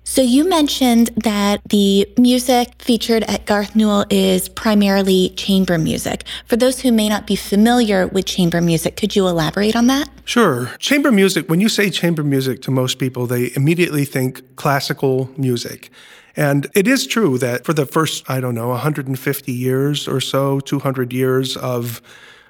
So 0.08 0.22
you 0.22 0.48
mentioned 0.48 1.10
that 1.24 1.62
the 1.70 2.08
music 2.18 2.76
featured 2.78 3.24
at 3.24 3.48
Garth 3.48 3.76
Newell 3.76 4.06
is 4.12 4.48
primarily 4.50 5.30
chamber 5.30 5.80
music. 5.80 6.26
For 6.46 6.56
those 6.56 6.82
who 6.82 6.92
may 6.92 7.10
not 7.10 7.26
be 7.26 7.36
familiar 7.36 8.06
with 8.06 8.26
chamber 8.26 8.62
music, 8.62 8.98
could 8.98 9.16
you 9.16 9.28
elaborate 9.28 9.76
on 9.76 9.88
that? 9.88 10.08
Sure. 10.24 10.68
Chamber 10.78 11.12
music, 11.12 11.50
when 11.50 11.60
you 11.60 11.70
say 11.70 11.90
chamber 11.90 12.24
music 12.24 12.62
to 12.62 12.72
most 12.72 13.00
people, 13.00 13.26
they 13.26 13.52
immediately 13.56 14.06
think 14.06 14.56
classical 14.56 15.32
music. 15.38 15.90
And 16.36 16.68
it 16.76 16.88
is 16.88 17.08
true 17.08 17.40
that 17.40 17.66
for 17.66 17.74
the 17.74 17.88
first, 17.88 18.30
I 18.30 18.40
don't 18.40 18.56
know, 18.56 18.70
150 18.70 19.52
years 19.52 20.08
or 20.08 20.22
so, 20.22 20.60
200 20.60 21.14
years 21.14 21.58
of 21.58 22.00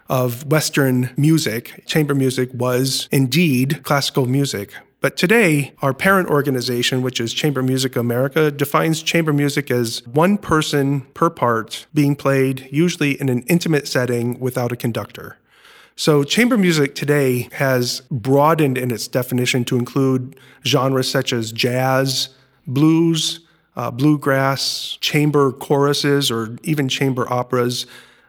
of 0.07 0.45
Western 0.45 1.11
music, 1.17 1.83
chamber 1.85 2.13
music 2.13 2.49
was 2.53 3.09
indeed 3.11 3.83
classical 3.83 4.25
music. 4.25 4.73
But 5.01 5.17
today, 5.17 5.73
our 5.83 5.93
parent 5.93 6.29
organization, 6.29 7.03
which 7.03 7.19
is 7.19 7.33
Chamber 7.33 7.61
Music 7.61 7.95
America, 7.95 8.49
defines 8.49 9.03
chamber 9.03 9.33
music 9.33 9.69
as 9.69 10.01
one 10.07 10.37
person 10.37 11.01
per 11.13 11.29
part 11.29 11.85
being 11.93 12.15
played, 12.15 12.67
usually 12.71 13.19
in 13.19 13.29
an 13.29 13.43
intimate 13.43 13.87
setting 13.87 14.39
without 14.39 14.71
a 14.71 14.75
conductor. 14.75 15.37
So, 15.95 16.23
chamber 16.23 16.57
music 16.57 16.95
today 16.95 17.49
has 17.53 18.01
broadened 18.09 18.77
in 18.77 18.89
its 18.89 19.07
definition 19.07 19.63
to 19.65 19.77
include 19.77 20.37
genres 20.65 21.09
such 21.09 21.31
as 21.31 21.51
jazz, 21.51 22.29
blues, 22.65 23.41
uh, 23.75 23.91
bluegrass, 23.91 24.97
chamber 25.01 25.51
choruses, 25.51 26.31
or 26.31 26.57
even 26.63 26.89
chamber 26.89 27.31
operas. 27.31 27.85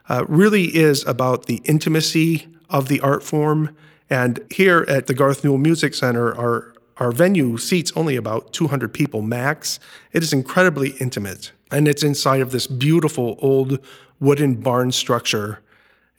Uh, 0.09 0.25
really 0.27 0.75
is 0.75 1.05
about 1.05 1.45
the 1.45 1.61
intimacy 1.65 2.47
of 2.69 2.87
the 2.87 2.99
art 3.01 3.23
form 3.23 3.75
and 4.09 4.39
here 4.49 4.85
at 4.87 5.07
the 5.07 5.13
Garth 5.13 5.43
Newell 5.43 5.57
Music 5.57 5.93
Center, 5.93 6.35
our, 6.35 6.73
our 6.97 7.11
venue 7.11 7.57
seats 7.57 7.91
only 7.95 8.15
about 8.15 8.53
200 8.53 8.93
people 8.93 9.21
max. 9.21 9.79
It 10.13 10.23
is 10.23 10.31
incredibly 10.31 10.91
intimate, 10.99 11.51
and 11.71 11.87
it's 11.87 12.03
inside 12.03 12.41
of 12.41 12.51
this 12.51 12.67
beautiful 12.67 13.37
old 13.39 13.79
wooden 14.19 14.55
barn 14.55 14.91
structure. 14.91 15.59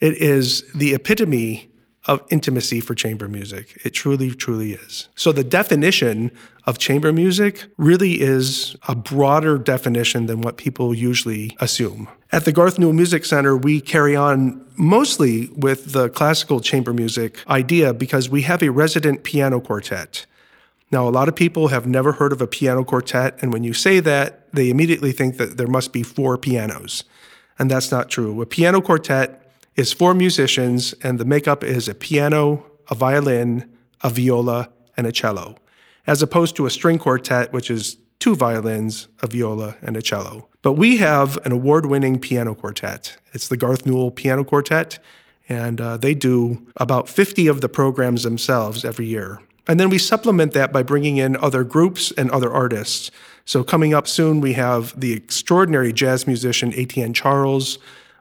It 0.00 0.14
is 0.14 0.70
the 0.74 0.94
epitome 0.94 1.70
of 2.08 2.22
intimacy 2.30 2.80
for 2.80 2.94
chamber 2.94 3.28
music. 3.28 3.78
It 3.84 3.90
truly, 3.90 4.30
truly 4.30 4.72
is. 4.72 5.08
So 5.14 5.30
the 5.30 5.44
definition 5.44 6.32
of 6.64 6.78
chamber 6.78 7.12
music 7.12 7.66
really 7.76 8.20
is 8.20 8.76
a 8.88 8.96
broader 8.96 9.58
definition 9.58 10.26
than 10.26 10.40
what 10.40 10.56
people 10.56 10.94
usually 10.94 11.54
assume. 11.60 12.08
At 12.32 12.46
the 12.46 12.52
Garth 12.52 12.78
Newell 12.78 12.94
Music 12.94 13.24
Center, 13.24 13.56
we 13.56 13.80
carry 13.80 14.16
on 14.16 14.64
mostly 14.76 15.48
with 15.48 15.92
the 15.92 16.08
classical 16.08 16.60
chamber 16.60 16.92
music 16.92 17.46
idea 17.48 17.92
because 17.92 18.28
we 18.28 18.42
have 18.42 18.62
a 18.62 18.70
resident 18.70 19.22
piano 19.22 19.60
quartet. 19.60 20.26
Now, 20.90 21.06
a 21.06 21.10
lot 21.10 21.28
of 21.28 21.36
people 21.36 21.68
have 21.68 21.86
never 21.86 22.12
heard 22.12 22.32
of 22.32 22.40
a 22.40 22.46
piano 22.46 22.82
quartet, 22.82 23.38
and 23.42 23.52
when 23.52 23.62
you 23.62 23.74
say 23.74 24.00
that, 24.00 24.50
they 24.54 24.70
immediately 24.70 25.12
think 25.12 25.36
that 25.36 25.58
there 25.58 25.66
must 25.66 25.92
be 25.92 26.02
four 26.02 26.38
pianos. 26.38 27.04
And 27.58 27.70
that's 27.70 27.90
not 27.90 28.08
true. 28.08 28.40
A 28.40 28.46
piano 28.46 28.80
quartet 28.80 29.47
is 29.78 29.92
four 29.92 30.12
musicians, 30.12 30.92
and 31.04 31.20
the 31.20 31.24
makeup 31.24 31.62
is 31.62 31.88
a 31.88 31.94
piano, 31.94 32.66
a 32.90 32.96
violin, 32.96 33.70
a 34.02 34.10
viola, 34.10 34.68
and 34.96 35.06
a 35.06 35.12
cello, 35.12 35.56
as 36.06 36.20
opposed 36.20 36.56
to 36.56 36.66
a 36.66 36.70
string 36.70 36.98
quartet, 36.98 37.52
which 37.52 37.70
is 37.70 37.96
two 38.18 38.34
violins, 38.34 39.06
a 39.22 39.28
viola, 39.28 39.76
and 39.80 39.96
a 39.96 40.02
cello. 40.02 40.48
But 40.62 40.72
we 40.72 40.96
have 40.96 41.38
an 41.46 41.52
award 41.52 41.86
winning 41.86 42.18
piano 42.18 42.56
quartet. 42.56 43.16
It's 43.32 43.46
the 43.46 43.56
Garth 43.56 43.86
Newell 43.86 44.10
Piano 44.10 44.42
Quartet, 44.42 44.98
and 45.48 45.80
uh, 45.80 45.96
they 45.96 46.12
do 46.12 46.66
about 46.76 47.08
50 47.08 47.46
of 47.46 47.60
the 47.60 47.68
programs 47.68 48.24
themselves 48.24 48.84
every 48.84 49.06
year. 49.06 49.40
And 49.68 49.78
then 49.78 49.90
we 49.90 49.98
supplement 49.98 50.52
that 50.54 50.72
by 50.72 50.82
bringing 50.82 51.18
in 51.18 51.36
other 51.36 51.62
groups 51.62 52.10
and 52.18 52.30
other 52.32 52.52
artists. 52.52 53.12
So, 53.44 53.62
coming 53.62 53.94
up 53.94 54.08
soon, 54.08 54.40
we 54.40 54.54
have 54.54 54.98
the 54.98 55.12
extraordinary 55.12 55.92
jazz 55.92 56.26
musician 56.26 56.72
Etienne 56.74 57.14
Charles. 57.14 57.78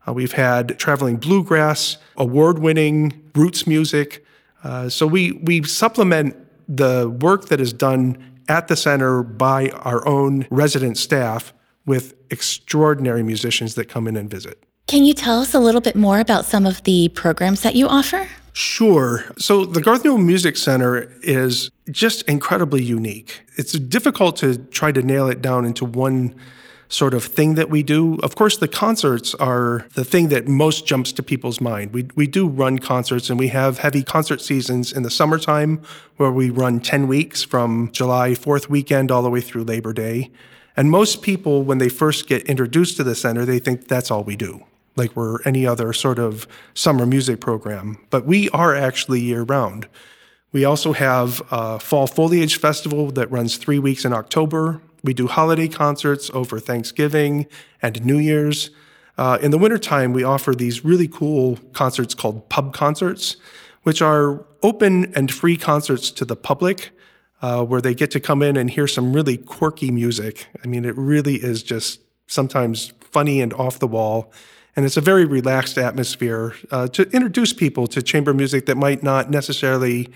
Uh, 0.08 0.14
we've 0.14 0.34
had 0.34 0.78
traveling 0.80 1.18
bluegrass, 1.18 1.98
award 2.16 2.60
winning 2.60 3.30
roots 3.36 3.68
music. 3.68 4.26
Uh, 4.64 4.90
so 4.90 5.06
we, 5.06 5.34
we 5.34 5.64
supplement 5.64 6.36
the 6.68 7.10
work 7.22 7.50
that 7.50 7.60
is 7.60 7.74
done 7.74 8.18
at 8.50 8.68
the 8.68 8.76
center 8.76 9.24
by 9.24 9.70
our 9.70 10.08
own 10.08 10.48
resident 10.50 10.98
staff 10.98 11.54
with 11.86 12.14
extraordinary 12.30 13.24
musicians 13.24 13.76
that 13.76 13.86
come 13.86 14.08
in 14.08 14.16
and 14.16 14.30
visit. 14.30 14.64
Can 14.88 15.04
you 15.04 15.14
tell 15.14 15.42
us 15.42 15.54
a 15.54 15.60
little 15.60 15.82
bit 15.82 15.96
more 15.96 16.20
about 16.20 16.46
some 16.46 16.66
of 16.66 16.84
the 16.84 17.10
programs 17.10 17.62
that 17.62 17.76
you 17.76 17.88
offer? 17.88 18.28
Sure. 18.54 19.26
So 19.38 19.66
the 19.66 19.82
Garth 19.82 20.04
Newell 20.04 20.18
Music 20.18 20.58
Center 20.58 21.14
is 21.22 21.70
just 21.92 22.24
incredibly 22.24 22.82
unique. 22.82 23.42
It's 23.58 23.74
difficult 23.74 24.38
to 24.38 24.58
try 24.58 24.92
to 24.94 25.02
nail 25.02 25.28
it 25.28 25.42
down 25.42 25.66
into 25.66 25.86
one 25.86 26.34
sort 26.90 27.14
of 27.14 27.24
thing 27.24 27.56
that 27.56 27.70
we 27.70 27.84
do. 27.84 28.16
Of 28.24 28.36
course, 28.36 28.58
the 28.58 28.68
concerts 28.68 29.36
are 29.36 29.86
the 29.94 30.06
thing 30.06 30.30
that 30.30 30.48
most 30.48 30.86
jumps 30.86 31.12
to 31.14 31.24
people's 31.24 31.60
mind. 31.60 31.94
We, 31.94 32.08
we 32.16 32.28
do 32.28 32.48
run 32.48 32.80
concerts 32.80 33.30
and 33.30 33.38
we 33.38 33.50
have 33.50 33.80
heavy 33.80 34.04
concert 34.04 34.42
seasons 34.42 34.94
in 34.94 35.04
the 35.04 35.12
summertime 35.12 35.82
where 36.18 36.32
we 36.32 36.50
run 36.50 36.80
10 36.80 37.08
weeks 37.08 37.44
from 37.44 37.92
July 37.92 38.32
4th 38.32 38.70
weekend 38.70 39.12
all 39.12 39.22
the 39.22 39.30
way 39.30 39.42
through 39.42 39.64
Labor 39.64 39.94
Day. 39.94 40.32
And 40.76 40.92
most 40.92 41.22
people, 41.22 41.64
when 41.64 41.80
they 41.80 41.90
first 41.90 42.28
get 42.28 42.44
introduced 42.44 42.98
to 42.98 43.04
the 43.04 43.16
center, 43.16 43.46
they 43.46 43.60
think 43.60 43.88
that's 43.88 44.12
all 44.12 44.24
we 44.24 44.36
do, 44.36 44.64
like 44.96 45.16
we're 45.16 45.42
any 45.42 45.66
other 45.66 45.92
sort 45.92 46.20
of 46.20 46.48
summer 46.76 47.06
music 47.06 47.42
program. 47.42 47.98
But 48.12 48.26
we 48.26 48.50
are 48.52 48.76
actually 48.76 49.22
year 49.22 49.42
round. 49.42 49.88
We 50.52 50.66
also 50.66 50.94
have 50.94 51.42
a 51.52 51.80
fall 51.80 52.08
foliage 52.08 52.58
festival 52.58 53.12
that 53.12 53.30
runs 53.32 53.58
three 53.58 53.80
weeks 53.80 54.06
in 54.06 54.14
October. 54.14 54.82
We 55.04 55.14
do 55.14 55.28
holiday 55.28 55.68
concerts 55.68 56.30
over 56.34 56.60
Thanksgiving 56.60 57.48
and 57.82 58.04
New 58.06 58.18
Year's. 58.18 58.72
Uh, 59.18 59.38
in 59.42 59.52
the 59.52 59.58
wintertime, 59.58 60.14
we 60.14 60.24
offer 60.24 60.54
these 60.54 60.86
really 60.86 61.08
cool 61.08 61.58
concerts 61.74 62.14
called 62.14 62.50
pub 62.50 62.74
concerts, 62.74 63.38
which 63.84 64.02
are 64.02 64.46
open 64.64 65.14
and 65.16 65.32
free 65.32 65.58
concerts 65.58 66.12
to 66.12 66.26
the 66.26 66.36
public 66.36 66.92
uh, 67.42 67.64
where 67.64 67.82
they 67.82 67.94
get 67.94 68.12
to 68.12 68.20
come 68.20 68.42
in 68.42 68.58
and 68.58 68.72
hear 68.72 68.88
some 68.88 69.14
really 69.14 69.38
quirky 69.38 69.92
music. 69.92 70.48
I 70.64 70.68
mean, 70.68 70.86
it 70.86 70.96
really 70.98 71.36
is 71.36 71.64
just 71.64 72.02
sometimes 72.28 72.94
funny 73.02 73.42
and 73.42 73.54
off 73.54 73.80
the 73.80 73.88
wall. 73.88 74.32
And 74.76 74.86
it's 74.86 74.98
a 74.98 75.02
very 75.02 75.26
relaxed 75.26 75.78
atmosphere 75.78 76.54
uh, 76.70 76.88
to 76.90 77.10
introduce 77.10 77.54
people 77.54 77.88
to 77.88 78.02
chamber 78.02 78.34
music 78.34 78.68
that 78.68 78.78
might 78.78 79.02
not 79.02 79.32
necessarily 79.32 80.10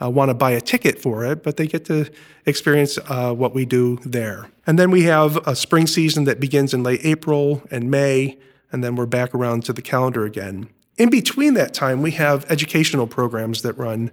uh, 0.00 0.10
want 0.10 0.28
to 0.28 0.34
buy 0.34 0.50
a 0.50 0.60
ticket 0.60 1.00
for 1.00 1.24
it, 1.24 1.42
but 1.42 1.56
they 1.56 1.66
get 1.66 1.84
to 1.86 2.10
experience 2.46 2.98
uh, 3.06 3.32
what 3.32 3.54
we 3.54 3.64
do 3.64 3.98
there. 4.04 4.50
And 4.66 4.78
then 4.78 4.90
we 4.90 5.02
have 5.02 5.36
a 5.46 5.54
spring 5.54 5.86
season 5.86 6.24
that 6.24 6.40
begins 6.40 6.74
in 6.74 6.82
late 6.82 7.00
April 7.04 7.62
and 7.70 7.90
May, 7.90 8.38
and 8.72 8.82
then 8.82 8.96
we're 8.96 9.06
back 9.06 9.34
around 9.34 9.64
to 9.66 9.72
the 9.72 9.82
calendar 9.82 10.24
again. 10.24 10.68
In 10.96 11.10
between 11.10 11.54
that 11.54 11.74
time, 11.74 12.02
we 12.02 12.12
have 12.12 12.48
educational 12.50 13.06
programs 13.06 13.62
that 13.62 13.76
run. 13.76 14.10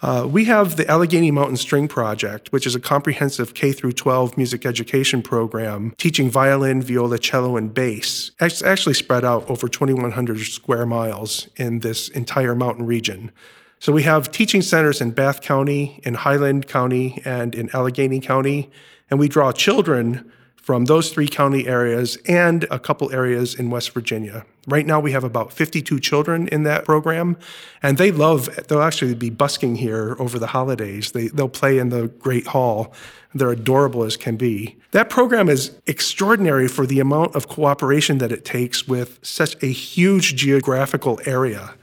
Uh, 0.00 0.26
we 0.30 0.44
have 0.44 0.76
the 0.76 0.88
Allegheny 0.88 1.30
Mountain 1.32 1.56
String 1.56 1.88
Project, 1.88 2.52
which 2.52 2.66
is 2.66 2.74
a 2.74 2.80
comprehensive 2.80 3.54
K 3.54 3.72
through 3.72 3.92
12 3.92 4.36
music 4.36 4.64
education 4.64 5.22
program 5.22 5.92
teaching 5.98 6.30
violin, 6.30 6.80
viola, 6.82 7.18
cello, 7.18 7.56
and 7.56 7.74
bass. 7.74 8.30
It's 8.40 8.62
actually 8.62 8.94
spread 8.94 9.24
out 9.24 9.48
over 9.50 9.68
2,100 9.68 10.38
square 10.40 10.86
miles 10.86 11.48
in 11.56 11.80
this 11.80 12.08
entire 12.08 12.54
mountain 12.54 12.86
region. 12.86 13.32
So 13.80 13.92
we 13.92 14.02
have 14.02 14.32
teaching 14.32 14.62
centers 14.62 15.00
in 15.00 15.12
Bath 15.12 15.40
County, 15.40 16.00
in 16.02 16.14
Highland 16.14 16.66
County, 16.66 17.22
and 17.24 17.54
in 17.54 17.70
Allegheny 17.74 18.20
County. 18.20 18.70
And 19.10 19.20
we 19.20 19.28
draw 19.28 19.52
children 19.52 20.30
from 20.68 20.84
those 20.84 21.08
three 21.10 21.28
county 21.28 21.66
areas 21.66 22.18
and 22.26 22.64
a 22.70 22.78
couple 22.78 23.10
areas 23.10 23.54
in 23.54 23.70
West 23.70 23.90
Virginia. 23.92 24.44
Right 24.66 24.84
now, 24.84 25.00
we 25.00 25.12
have 25.12 25.24
about 25.24 25.50
52 25.50 25.98
children 25.98 26.46
in 26.48 26.64
that 26.64 26.84
program, 26.84 27.38
and 27.82 27.96
they 27.96 28.12
love, 28.12 28.54
they'll 28.68 28.82
actually 28.82 29.14
be 29.14 29.30
busking 29.30 29.76
here 29.76 30.14
over 30.18 30.38
the 30.38 30.48
holidays. 30.48 31.12
They, 31.12 31.28
they'll 31.28 31.48
play 31.48 31.78
in 31.78 31.88
the 31.88 32.08
Great 32.08 32.48
Hall. 32.48 32.92
They're 33.32 33.52
adorable 33.52 34.04
as 34.04 34.18
can 34.18 34.36
be. 34.36 34.76
That 34.90 35.08
program 35.08 35.48
is 35.48 35.70
extraordinary 35.86 36.68
for 36.68 36.84
the 36.84 37.00
amount 37.00 37.34
of 37.34 37.48
cooperation 37.48 38.18
that 38.18 38.30
it 38.30 38.44
takes 38.44 38.86
with 38.86 39.20
such 39.22 39.56
a 39.62 39.72
huge 39.72 40.34
geographical 40.36 41.18
area. 41.24 41.74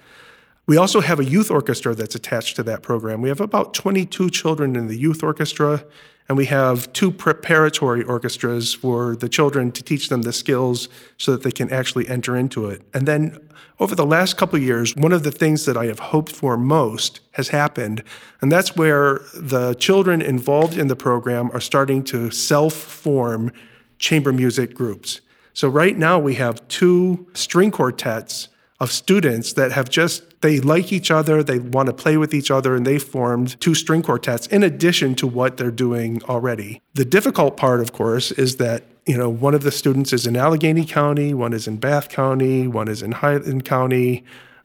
We 0.67 0.77
also 0.77 0.99
have 1.01 1.19
a 1.19 1.25
youth 1.25 1.51
orchestra 1.51 1.93
that's 1.93 2.15
attached 2.15 2.55
to 2.55 2.63
that 2.63 2.81
program. 2.81 3.21
We 3.21 3.29
have 3.29 3.41
about 3.41 3.73
22 3.75 4.31
children 4.31 4.75
in 4.75 4.87
the 4.87 4.97
youth 4.97 5.21
orchestra, 5.21 5.85
and 6.27 6.37
we 6.37 6.45
have 6.45 6.91
two 6.91 7.11
preparatory 7.11 8.03
orchestras 8.03 8.73
for 8.73 9.15
the 9.15 9.29
children 9.29 9.71
to 9.73 9.83
teach 9.83 10.09
them 10.09 10.23
the 10.23 10.33
skills 10.33 10.89
so 11.17 11.33
that 11.33 11.43
they 11.43 11.51
can 11.51 11.71
actually 11.71 12.07
enter 12.07 12.35
into 12.35 12.67
it. 12.67 12.81
And 12.95 13.07
then 13.07 13.37
over 13.79 13.93
the 13.93 14.07
last 14.07 14.37
couple 14.37 14.57
years, 14.57 14.95
one 14.95 15.11
of 15.11 15.21
the 15.21 15.31
things 15.31 15.65
that 15.65 15.77
I 15.77 15.85
have 15.85 15.99
hoped 15.99 16.31
for 16.31 16.57
most 16.57 17.19
has 17.33 17.49
happened, 17.49 18.03
and 18.41 18.51
that's 18.51 18.75
where 18.75 19.21
the 19.35 19.75
children 19.75 20.19
involved 20.19 20.77
in 20.77 20.87
the 20.87 20.95
program 20.95 21.51
are 21.53 21.61
starting 21.61 22.03
to 22.05 22.31
self 22.31 22.73
form 22.73 23.51
chamber 23.99 24.33
music 24.33 24.73
groups. 24.73 25.21
So 25.53 25.69
right 25.69 25.95
now 25.95 26.17
we 26.17 26.35
have 26.35 26.67
two 26.69 27.27
string 27.33 27.69
quartets 27.69 28.49
of 28.79 28.91
students 28.91 29.53
that 29.53 29.71
have 29.71 29.89
just, 29.89 30.34
they 30.41 30.59
like 30.59 30.91
each 30.91 31.11
other, 31.11 31.43
they 31.43 31.59
want 31.59 31.87
to 31.87 31.93
play 31.93 32.17
with 32.17 32.33
each 32.33 32.51
other, 32.51 32.75
and 32.75 32.85
they 32.85 32.99
formed 32.99 33.59
two 33.59 33.75
string 33.75 34.01
quartets 34.01 34.47
in 34.47 34.63
addition 34.63 35.15
to 35.15 35.27
what 35.27 35.57
they're 35.57 35.71
doing 35.71 36.21
already. 36.23 36.81
The 36.93 37.05
difficult 37.05 37.57
part, 37.57 37.81
of 37.81 37.93
course, 37.93 38.31
is 38.31 38.57
that 38.57 38.83
you 39.05 39.17
know, 39.17 39.29
one 39.29 39.53
of 39.53 39.61
the 39.61 39.71
students 39.71 40.13
is 40.13 40.25
in 40.25 40.35
Allegheny 40.35 40.83
County, 40.83 41.33
one 41.33 41.53
is 41.53 41.67
in 41.67 41.77
Bath 41.77 42.09
County, 42.09 42.67
one 42.67 42.87
is 42.87 43.03
in 43.03 43.11
Highland 43.11 43.63
County, 43.63 44.23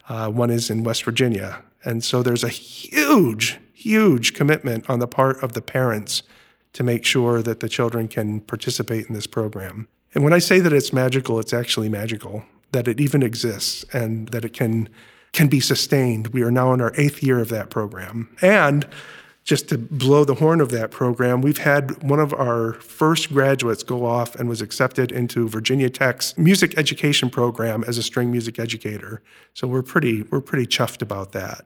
uh, 0.09 0.29
one 0.29 0.49
is 0.49 0.69
in 0.69 0.83
West 0.83 1.03
Virginia. 1.03 1.61
And 1.83 2.03
so 2.03 2.23
there's 2.23 2.43
a 2.43 2.49
huge, 2.49 3.59
huge 3.73 4.33
commitment 4.33 4.89
on 4.89 4.99
the 4.99 5.07
part 5.07 5.41
of 5.43 5.53
the 5.53 5.61
parents 5.61 6.23
to 6.73 6.83
make 6.83 7.05
sure 7.05 7.41
that 7.41 7.59
the 7.59 7.69
children 7.69 8.07
can 8.07 8.39
participate 8.41 9.07
in 9.07 9.13
this 9.13 9.27
program. 9.27 9.87
And 10.13 10.23
when 10.23 10.33
I 10.33 10.39
say 10.39 10.59
that 10.59 10.73
it's 10.73 10.91
magical, 10.91 11.39
it's 11.39 11.53
actually 11.53 11.89
magical, 11.89 12.43
that 12.71 12.87
it 12.87 12.99
even 12.99 13.23
exists 13.23 13.85
and 13.93 14.27
that 14.29 14.45
it 14.45 14.53
can 14.53 14.89
can 15.33 15.47
be 15.47 15.59
sustained. 15.59 16.27
We 16.27 16.43
are 16.43 16.51
now 16.51 16.73
in 16.73 16.81
our 16.81 16.91
eighth 16.95 17.23
year 17.23 17.39
of 17.39 17.49
that 17.49 17.69
program. 17.69 18.35
And 18.41 18.87
just 19.43 19.69
to 19.69 19.77
blow 19.77 20.23
the 20.23 20.35
horn 20.35 20.61
of 20.61 20.69
that 20.71 20.91
program, 20.91 21.41
we've 21.41 21.57
had 21.57 22.03
one 22.03 22.19
of 22.19 22.33
our 22.33 22.73
first 22.73 23.33
graduates 23.33 23.81
go 23.81 24.05
off 24.05 24.35
and 24.35 24.47
was 24.47 24.61
accepted 24.61 25.11
into 25.11 25.47
Virginia 25.47 25.89
Tech's 25.89 26.37
music 26.37 26.77
education 26.77 27.29
program 27.29 27.83
as 27.87 27.97
a 27.97 28.03
string 28.03 28.29
music 28.29 28.59
educator. 28.59 29.21
So 29.53 29.67
we're 29.67 29.81
pretty 29.81 30.23
we're 30.23 30.41
pretty 30.41 30.67
chuffed 30.67 31.01
about 31.01 31.31
that. 31.31 31.65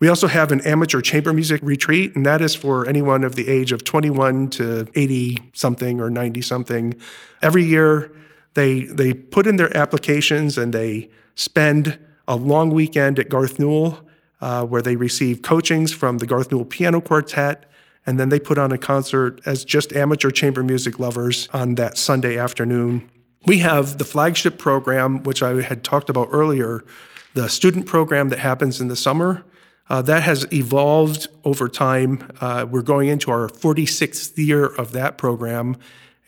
We 0.00 0.08
also 0.08 0.26
have 0.26 0.50
an 0.50 0.60
amateur 0.62 1.00
chamber 1.00 1.32
music 1.32 1.60
retreat, 1.62 2.16
and 2.16 2.26
that 2.26 2.40
is 2.40 2.54
for 2.54 2.86
anyone 2.86 3.22
of 3.22 3.36
the 3.36 3.48
age 3.48 3.70
of 3.70 3.84
21 3.84 4.50
to 4.50 4.88
80 4.94 5.38
something 5.52 6.00
or 6.00 6.10
90 6.10 6.42
something. 6.42 6.94
Every 7.42 7.64
year, 7.64 8.14
they 8.54 8.84
they 8.84 9.12
put 9.12 9.46
in 9.46 9.56
their 9.56 9.74
applications 9.76 10.56
and 10.56 10.72
they 10.72 11.10
spend 11.34 11.98
a 12.26 12.36
long 12.36 12.70
weekend 12.70 13.18
at 13.18 13.28
Garth 13.28 13.58
Newell 13.58 14.04
uh, 14.44 14.62
where 14.62 14.82
they 14.82 14.94
receive 14.94 15.40
coachings 15.40 15.90
from 15.90 16.18
the 16.18 16.26
Garth 16.26 16.52
Newell 16.52 16.66
Piano 16.66 17.00
Quartet, 17.00 17.64
and 18.04 18.20
then 18.20 18.28
they 18.28 18.38
put 18.38 18.58
on 18.58 18.72
a 18.72 18.76
concert 18.78 19.40
as 19.46 19.64
just 19.64 19.94
amateur 19.94 20.30
chamber 20.30 20.62
music 20.62 20.98
lovers 20.98 21.48
on 21.54 21.76
that 21.76 21.96
Sunday 21.96 22.36
afternoon. 22.36 23.10
We 23.46 23.58
have 23.58 23.96
the 23.96 24.04
flagship 24.04 24.58
program, 24.58 25.22
which 25.22 25.42
I 25.42 25.62
had 25.62 25.82
talked 25.82 26.10
about 26.10 26.28
earlier, 26.30 26.84
the 27.32 27.48
student 27.48 27.86
program 27.86 28.28
that 28.28 28.38
happens 28.38 28.82
in 28.82 28.88
the 28.88 28.96
summer. 28.96 29.46
Uh, 29.88 30.02
that 30.02 30.22
has 30.22 30.46
evolved 30.52 31.28
over 31.44 31.66
time. 31.66 32.30
Uh, 32.40 32.66
we're 32.70 32.82
going 32.82 33.08
into 33.08 33.30
our 33.30 33.48
46th 33.48 34.36
year 34.36 34.66
of 34.66 34.92
that 34.92 35.16
program, 35.16 35.76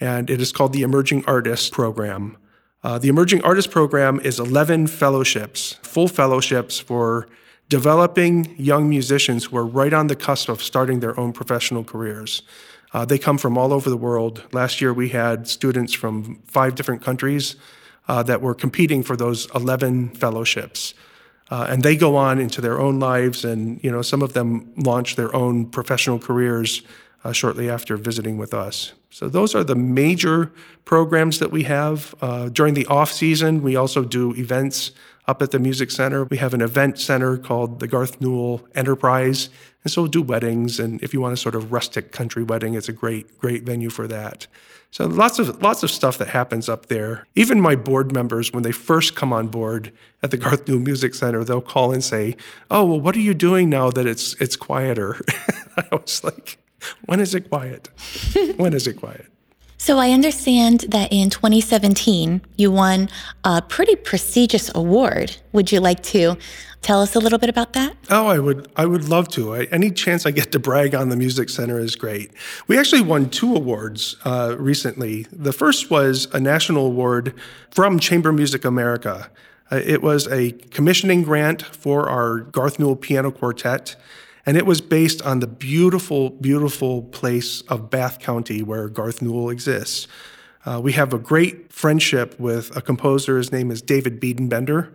and 0.00 0.30
it 0.30 0.40
is 0.40 0.52
called 0.52 0.72
the 0.72 0.82
Emerging 0.82 1.22
Artist 1.26 1.72
Program. 1.72 2.38
Uh, 2.82 2.98
the 2.98 3.08
Emerging 3.08 3.42
Artist 3.42 3.70
Program 3.70 4.20
is 4.20 4.38
11 4.38 4.86
fellowships, 4.86 5.74
full 5.82 6.08
fellowships 6.08 6.78
for 6.78 7.28
developing 7.68 8.54
young 8.58 8.88
musicians 8.88 9.46
who 9.46 9.56
are 9.56 9.66
right 9.66 9.92
on 9.92 10.06
the 10.06 10.16
cusp 10.16 10.48
of 10.48 10.62
starting 10.62 11.00
their 11.00 11.18
own 11.18 11.32
professional 11.32 11.82
careers. 11.82 12.42
Uh, 12.92 13.04
they 13.04 13.18
come 13.18 13.38
from 13.38 13.58
all 13.58 13.72
over 13.72 13.90
the 13.90 13.96
world. 13.96 14.44
Last 14.52 14.80
year, 14.80 14.92
we 14.92 15.08
had 15.08 15.48
students 15.48 15.92
from 15.92 16.42
five 16.46 16.74
different 16.74 17.02
countries 17.02 17.56
uh, 18.08 18.22
that 18.22 18.40
were 18.40 18.54
competing 18.54 19.02
for 19.02 19.16
those 19.16 19.48
11 19.54 20.10
fellowships. 20.10 20.94
Uh, 21.50 21.66
and 21.68 21.82
they 21.82 21.96
go 21.96 22.16
on 22.16 22.38
into 22.38 22.60
their 22.60 22.80
own 22.80 22.98
lives, 22.98 23.44
and 23.44 23.82
you 23.82 23.90
know 23.90 24.02
some 24.02 24.20
of 24.20 24.32
them 24.32 24.72
launch 24.76 25.14
their 25.14 25.34
own 25.34 25.66
professional 25.66 26.18
careers 26.18 26.82
uh, 27.24 27.32
shortly 27.32 27.70
after 27.70 27.96
visiting 27.96 28.36
with 28.36 28.52
us. 28.52 28.92
So 29.10 29.28
those 29.28 29.54
are 29.54 29.64
the 29.64 29.74
major 29.74 30.52
programs 30.84 31.38
that 31.38 31.50
we 31.50 31.62
have. 31.64 32.14
Uh, 32.20 32.48
during 32.48 32.74
the 32.74 32.86
off 32.86 33.12
season, 33.12 33.62
we 33.62 33.76
also 33.76 34.04
do 34.04 34.34
events 34.34 34.92
up 35.26 35.42
at 35.42 35.50
the 35.50 35.58
Music 35.58 35.90
Center. 35.90 36.24
We 36.24 36.36
have 36.36 36.54
an 36.54 36.60
event 36.60 36.98
center 36.98 37.36
called 37.36 37.80
the 37.80 37.88
Garth 37.88 38.20
Newell 38.20 38.66
Enterprise. 38.74 39.48
And 39.82 39.90
so 39.92 40.02
we'll 40.02 40.10
do 40.10 40.22
weddings. 40.22 40.80
And 40.80 41.02
if 41.02 41.14
you 41.14 41.20
want 41.20 41.34
a 41.34 41.36
sort 41.36 41.54
of 41.54 41.72
rustic 41.72 42.12
country 42.12 42.42
wedding, 42.42 42.74
it's 42.74 42.88
a 42.88 42.92
great, 42.92 43.38
great 43.38 43.62
venue 43.62 43.90
for 43.90 44.06
that. 44.08 44.46
So 44.90 45.06
lots 45.06 45.38
of 45.38 45.62
lots 45.62 45.82
of 45.82 45.90
stuff 45.90 46.16
that 46.18 46.28
happens 46.28 46.68
up 46.68 46.86
there. 46.86 47.26
Even 47.34 47.60
my 47.60 47.76
board 47.76 48.12
members, 48.12 48.52
when 48.52 48.62
they 48.62 48.72
first 48.72 49.14
come 49.14 49.32
on 49.32 49.48
board 49.48 49.92
at 50.22 50.30
the 50.30 50.36
Garth 50.36 50.66
Newell 50.66 50.80
Music 50.80 51.14
Center, 51.14 51.44
they'll 51.44 51.60
call 51.60 51.92
and 51.92 52.02
say, 52.02 52.36
"Oh, 52.70 52.84
well, 52.84 53.00
what 53.00 53.14
are 53.16 53.20
you 53.20 53.34
doing 53.34 53.68
now 53.68 53.90
that 53.90 54.06
it's 54.06 54.34
it's 54.40 54.56
quieter?" 54.56 55.20
I 55.76 55.86
was 55.92 56.24
like, 56.24 56.58
"When 57.06 57.20
is 57.20 57.34
it 57.34 57.48
quiet? 57.48 57.88
when 58.56 58.72
is 58.72 58.86
it 58.86 58.94
quiet?" 58.94 59.26
So 59.78 59.98
I 59.98 60.10
understand 60.10 60.80
that 60.88 61.12
in 61.12 61.30
2017, 61.30 62.40
you 62.56 62.70
won 62.70 63.08
a 63.44 63.60
pretty 63.60 63.94
prestigious 63.94 64.70
award. 64.74 65.36
Would 65.52 65.70
you 65.70 65.80
like 65.80 66.02
to 66.04 66.36
tell 66.80 67.02
us 67.02 67.14
a 67.14 67.18
little 67.18 67.38
bit 67.38 67.50
about 67.50 67.72
that? 67.74 67.96
Oh, 68.10 68.26
I 68.26 68.38
would 68.38 68.70
I 68.76 68.86
would 68.86 69.08
love 69.08 69.28
to. 69.30 69.54
I, 69.54 69.64
any 69.64 69.90
chance 69.90 70.24
I 70.24 70.30
get 70.30 70.50
to 70.52 70.58
brag 70.58 70.94
on 70.94 71.08
the 71.10 71.16
Music 71.16 71.48
Center 71.50 71.78
is 71.78 71.94
great. 71.94 72.32
We 72.68 72.78
actually 72.78 73.02
won 73.02 73.28
two 73.28 73.54
awards 73.54 74.16
uh, 74.24 74.56
recently. 74.58 75.26
The 75.30 75.52
first 75.52 75.90
was 75.90 76.26
a 76.32 76.40
national 76.40 76.86
award 76.86 77.34
from 77.70 77.98
Chamber 77.98 78.32
Music 78.32 78.64
America. 78.64 79.30
Uh, 79.70 79.80
it 79.84 80.00
was 80.00 80.26
a 80.28 80.52
commissioning 80.70 81.22
grant 81.22 81.62
for 81.62 82.08
our 82.08 82.40
Garth 82.40 82.78
Newell 82.78 82.96
Piano 82.96 83.30
Quartet. 83.30 83.96
And 84.46 84.56
it 84.56 84.64
was 84.64 84.80
based 84.80 85.20
on 85.22 85.40
the 85.40 85.48
beautiful, 85.48 86.30
beautiful 86.30 87.02
place 87.02 87.62
of 87.62 87.90
Bath 87.90 88.20
County 88.20 88.62
where 88.62 88.88
Garth 88.88 89.20
Newell 89.20 89.50
exists. 89.50 90.06
Uh, 90.64 90.80
we 90.80 90.92
have 90.92 91.12
a 91.12 91.18
great 91.18 91.72
friendship 91.72 92.38
with 92.38 92.74
a 92.76 92.80
composer. 92.80 93.38
His 93.38 93.50
name 93.50 93.72
is 93.72 93.82
David 93.82 94.20
Biedenbender. 94.20 94.92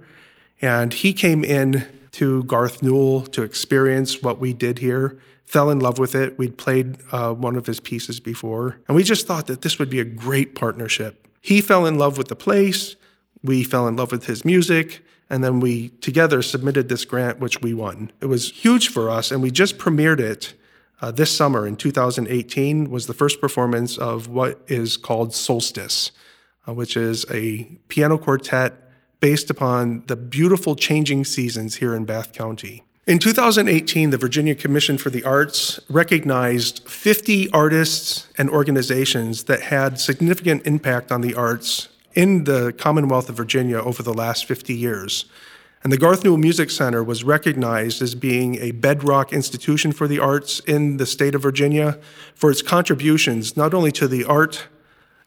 And 0.62 0.94
he 0.94 1.12
came 1.12 1.44
in 1.44 1.86
to 2.12 2.44
Garth 2.44 2.82
Newell 2.82 3.22
to 3.28 3.44
experience 3.44 4.22
what 4.22 4.40
we 4.40 4.54
did 4.54 4.80
here, 4.80 5.20
fell 5.46 5.70
in 5.70 5.80
love 5.80 5.98
with 5.98 6.16
it. 6.16 6.38
We'd 6.38 6.58
played 6.58 6.98
uh, 7.12 7.34
one 7.34 7.56
of 7.56 7.66
his 7.66 7.80
pieces 7.80 8.20
before. 8.20 8.78
And 8.88 8.96
we 8.96 9.04
just 9.04 9.28
thought 9.28 9.48
that 9.48 9.62
this 9.62 9.80
would 9.80 9.90
be 9.90 10.00
a 10.00 10.06
great 10.06 10.56
partnership. 10.56 11.28
He 11.42 11.62
fell 11.62 11.86
in 11.86 11.98
love 11.98 12.18
with 12.18 12.28
the 12.28 12.36
place. 12.36 12.96
We 13.44 13.64
fell 13.64 13.88
in 13.88 13.96
love 13.96 14.12
with 14.12 14.28
his 14.28 14.46
music. 14.46 15.04
And 15.32 15.42
then 15.42 15.62
we 15.62 15.90
together 16.02 16.42
submitted 16.42 16.90
this 16.90 17.06
grant, 17.06 17.40
which 17.40 17.62
we 17.62 17.74
won. 17.74 18.12
It 18.20 18.26
was 18.26 18.52
huge 18.52 18.90
for 18.90 19.10
us, 19.10 19.32
and 19.32 19.42
we 19.42 19.50
just 19.50 19.78
premiered 19.78 20.20
it 20.20 20.56
uh, 21.02 21.12
this 21.12 21.34
summer 21.34 21.66
in 21.66 21.78
2018. 21.78 22.92
Was 22.92 23.08
the 23.08 23.14
first 23.14 23.40
performance 23.40 23.98
of 23.98 24.28
what 24.28 24.60
is 24.68 24.98
called 24.98 25.34
Solstice, 25.34 26.12
uh, 26.68 26.74
which 26.74 26.98
is 26.98 27.26
a 27.32 27.64
piano 27.88 28.18
quartet 28.18 28.74
based 29.22 29.50
upon 29.50 30.04
the 30.08 30.18
beautiful 30.18 30.76
changing 30.76 31.24
seasons 31.24 31.76
here 31.76 31.96
in 31.96 32.04
Bath 32.04 32.34
County. 32.34 32.84
In 33.08 33.18
2018, 33.18 34.10
the 34.10 34.18
Virginia 34.18 34.54
Commission 34.54 34.98
for 34.98 35.10
the 35.10 35.24
Arts 35.24 35.80
recognized 35.90 36.86
50 36.90 37.50
artists 37.52 38.28
and 38.38 38.50
organizations 38.50 39.46
that 39.46 39.62
had 39.62 39.98
significant 39.98 40.68
impact 40.68 41.10
on 41.10 41.22
the 41.22 41.36
arts 41.36 41.88
in 42.14 42.46
the 42.46 42.74
Commonwealth 42.74 43.30
of 43.30 43.36
Virginia 43.36 43.78
over 43.78 44.04
the 44.04 44.14
last 44.14 44.46
50 44.46 44.74
years. 44.74 45.26
And 45.84 45.92
the 45.92 45.98
Garth 45.98 46.24
Newell 46.24 46.38
Music 46.38 46.70
Center 46.70 47.04
was 47.04 47.24
recognized 47.24 48.02
as 48.02 48.14
being 48.14 48.56
a 48.60 48.72
bedrock 48.72 49.34
institution 49.34 49.92
for 49.92 50.08
the 50.08 50.20
arts 50.20 50.60
in 50.62 50.98
the 50.98 51.08
state 51.08 51.34
of 51.34 51.42
Virginia 51.42 51.98
for 52.36 52.52
its 52.52 52.62
contributions 52.62 53.58
not 53.58 53.74
only 53.74 53.92
to 53.94 54.08
the 54.08 54.24
art 54.24 54.68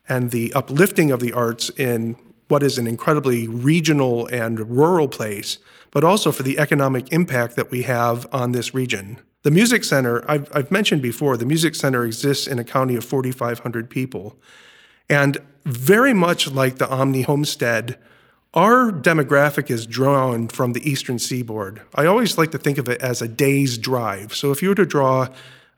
and 0.08 0.30
the 0.30 0.52
uplifting 0.52 1.10
of 1.10 1.18
the 1.18 1.32
arts 1.32 1.70
in 1.70 2.16
what 2.48 2.62
is 2.62 2.78
an 2.78 2.86
incredibly 2.86 3.48
regional 3.48 4.26
and 4.26 4.70
rural 4.70 5.08
place, 5.08 5.58
but 5.90 6.04
also 6.04 6.30
for 6.30 6.42
the 6.42 6.58
economic 6.58 7.12
impact 7.12 7.56
that 7.56 7.70
we 7.70 7.82
have 7.82 8.26
on 8.32 8.52
this 8.52 8.74
region. 8.74 9.18
The 9.42 9.50
Music 9.50 9.82
Center, 9.84 10.24
I've, 10.30 10.48
I've 10.54 10.70
mentioned 10.70 11.02
before, 11.02 11.36
the 11.36 11.46
Music 11.46 11.74
Center 11.74 12.04
exists 12.04 12.46
in 12.46 12.58
a 12.58 12.64
county 12.64 12.96
of 12.96 13.04
4,500 13.04 13.90
people. 13.90 14.36
And 15.08 15.38
very 15.64 16.14
much 16.14 16.50
like 16.50 16.76
the 16.76 16.88
Omni 16.88 17.22
Homestead, 17.22 17.98
our 18.54 18.92
demographic 18.92 19.70
is 19.70 19.86
drawn 19.86 20.48
from 20.48 20.72
the 20.72 20.88
eastern 20.88 21.18
seaboard. 21.18 21.82
I 21.94 22.06
always 22.06 22.38
like 22.38 22.52
to 22.52 22.58
think 22.58 22.78
of 22.78 22.88
it 22.88 23.00
as 23.02 23.20
a 23.20 23.28
day's 23.28 23.78
drive. 23.78 24.34
So 24.34 24.52
if 24.52 24.62
you 24.62 24.68
were 24.68 24.74
to 24.76 24.86
draw 24.86 25.28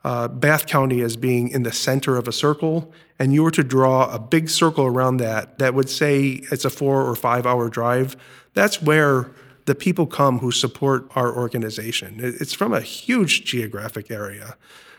uh, 0.04 0.28
Bath 0.28 0.66
County 0.66 1.00
as 1.00 1.16
being 1.16 1.48
in 1.48 1.62
the 1.62 1.72
center 1.72 2.16
of 2.16 2.28
a 2.28 2.32
circle, 2.32 2.92
and 3.18 3.32
you 3.32 3.42
were 3.42 3.50
to 3.52 3.64
draw 3.64 4.12
a 4.12 4.18
big 4.18 4.50
circle 4.50 4.84
around 4.84 5.16
that, 5.16 5.58
that 5.58 5.74
would 5.74 5.88
say 5.88 6.42
it's 6.52 6.64
a 6.64 6.70
four 6.70 7.02
or 7.02 7.16
five 7.16 7.46
hour 7.46 7.68
drive, 7.70 8.16
that's 8.54 8.82
where 8.82 9.30
the 9.64 9.74
people 9.74 10.06
come 10.06 10.38
who 10.38 10.52
support 10.52 11.10
our 11.16 11.34
organization. 11.34 12.16
It's 12.20 12.52
from 12.52 12.72
a 12.72 12.80
huge 12.80 13.44
geographic 13.44 14.10
area. 14.10 14.56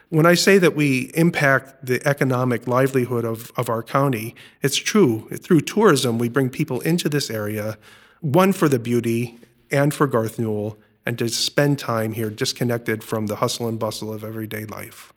When 0.09 0.25
I 0.25 0.35
say 0.35 0.57
that 0.57 0.73
we 0.73 1.11
impact 1.15 1.85
the 1.85 2.05
economic 2.07 2.65
livelihood 2.65 3.25
of, 3.25 3.51
of 3.57 3.69
our 3.69 3.83
county, 3.83 4.35
it's 4.61 4.77
true. 4.77 5.27
Through 5.29 5.61
tourism, 5.61 6.17
we 6.17 6.29
bring 6.29 6.49
people 6.49 6.79
into 6.81 7.09
this 7.09 7.29
area, 7.29 7.77
one 8.21 8.53
for 8.53 8.69
the 8.69 8.79
beauty 8.79 9.37
and 9.69 9.93
for 9.93 10.07
Garth 10.07 10.39
Newell, 10.39 10.77
and 11.05 11.17
to 11.19 11.27
spend 11.27 11.77
time 11.77 12.13
here 12.13 12.29
disconnected 12.29 13.03
from 13.03 13.27
the 13.27 13.37
hustle 13.37 13.67
and 13.67 13.77
bustle 13.77 14.13
of 14.13 14.23
everyday 14.23 14.65
life. 14.65 15.11